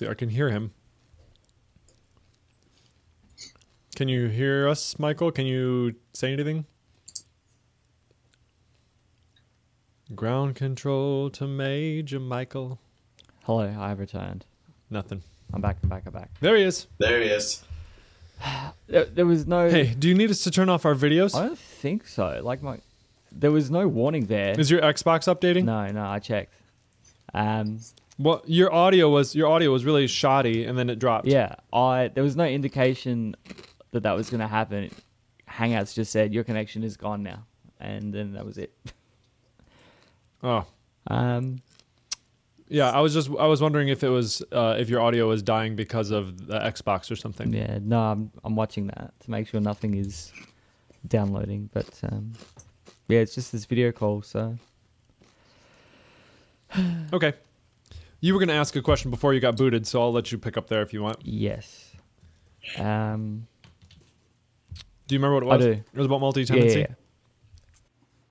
See. 0.00 0.08
I 0.08 0.14
can 0.14 0.30
hear 0.30 0.50
him. 0.50 0.72
Can 3.96 4.08
you 4.08 4.28
hear 4.28 4.68
us, 4.68 4.98
Michael? 4.98 5.30
Can 5.30 5.46
you 5.46 5.94
say 6.14 6.32
anything? 6.32 6.64
Ground 10.14 10.56
control 10.56 11.30
to 11.30 11.46
Major 11.46 12.18
Michael. 12.18 12.80
Hello, 13.44 13.74
I 13.78 13.88
have 13.90 13.98
returned. 13.98 14.46
Nothing. 14.88 15.22
I'm 15.52 15.60
back. 15.60 15.76
I'm 15.82 15.88
back. 15.88 16.04
I'm 16.06 16.12
back. 16.12 16.30
There 16.40 16.56
he 16.56 16.62
is. 16.62 16.86
There 16.98 17.20
he 17.20 17.28
is. 17.28 17.62
There, 18.88 19.04
there 19.04 19.26
was 19.26 19.46
no. 19.46 19.70
Hey, 19.70 19.94
do 19.96 20.08
you 20.08 20.16
need 20.16 20.30
us 20.32 20.42
to 20.42 20.50
turn 20.50 20.68
off 20.68 20.84
our 20.84 20.96
videos? 20.96 21.36
I 21.36 21.46
don't 21.46 21.56
think 21.56 22.08
so. 22.08 22.40
Like 22.42 22.60
my, 22.60 22.78
there 23.30 23.52
was 23.52 23.70
no 23.70 23.86
warning 23.86 24.26
there. 24.26 24.58
Is 24.58 24.68
your 24.68 24.80
Xbox 24.80 25.32
updating? 25.32 25.62
No, 25.62 25.86
no, 25.92 26.04
I 26.04 26.18
checked. 26.18 26.52
Um, 27.32 27.78
Well, 28.22 28.42
your 28.44 28.70
audio 28.72 29.08
was 29.08 29.34
your 29.34 29.48
audio 29.48 29.70
was 29.72 29.84
really 29.86 30.06
shoddy, 30.06 30.64
and 30.66 30.76
then 30.78 30.90
it 30.90 30.98
dropped. 30.98 31.26
yeah, 31.26 31.54
I 31.72 32.08
there 32.14 32.22
was 32.22 32.36
no 32.36 32.44
indication 32.44 33.34
that 33.92 34.02
that 34.02 34.12
was 34.12 34.28
going 34.28 34.40
to 34.40 34.46
happen. 34.46 34.90
Hangouts 35.48 35.94
just 35.94 36.12
said 36.12 36.34
your 36.34 36.44
connection 36.44 36.84
is 36.84 36.98
gone 36.98 37.22
now, 37.22 37.46
and 37.80 38.12
then 38.12 38.32
that 38.34 38.44
was 38.44 38.58
it. 38.58 38.72
Oh, 40.42 40.64
Um, 41.06 41.60
yeah. 42.68 42.90
I 42.90 43.00
was 43.00 43.12
just 43.12 43.28
I 43.38 43.46
was 43.46 43.60
wondering 43.60 43.88
if 43.88 44.02
it 44.02 44.08
was 44.08 44.42
uh, 44.52 44.76
if 44.78 44.88
your 44.88 45.00
audio 45.02 45.28
was 45.28 45.42
dying 45.42 45.76
because 45.76 46.10
of 46.10 46.46
the 46.46 46.58
Xbox 46.58 47.10
or 47.10 47.16
something. 47.16 47.52
yeah, 47.52 47.78
no, 47.82 48.00
I'm 48.00 48.30
I'm 48.44 48.56
watching 48.56 48.86
that 48.88 49.12
to 49.20 49.30
make 49.30 49.48
sure 49.48 49.60
nothing 49.60 49.94
is 49.96 50.32
downloading, 51.06 51.68
but 51.74 51.88
um, 52.10 52.32
yeah, 53.08 53.20
it's 53.20 53.34
just 53.34 53.52
this 53.52 53.66
video 53.66 53.92
call, 53.92 54.22
so 54.22 54.56
Okay. 57.12 57.34
You 58.20 58.34
were 58.34 58.38
going 58.40 58.48
to 58.48 58.54
ask 58.54 58.76
a 58.76 58.82
question 58.82 59.10
before 59.10 59.32
you 59.34 59.40
got 59.40 59.56
booted, 59.56 59.86
so 59.86 60.02
I'll 60.02 60.12
let 60.12 60.30
you 60.30 60.38
pick 60.38 60.56
up 60.56 60.68
there 60.68 60.82
if 60.82 60.92
you 60.92 61.02
want. 61.02 61.18
yes. 61.24 61.86
Um, 62.76 63.46
Do 65.08 65.14
you 65.14 65.18
remember 65.18 65.34
what 65.36 65.42
it 65.44 65.46
I 65.46 65.56
was? 65.56 65.76
do. 65.76 65.82
It 65.92 65.96
was 65.96 66.06
about 66.06 66.20
multi-tenancy. 66.20 66.80
yeah, 66.80 66.86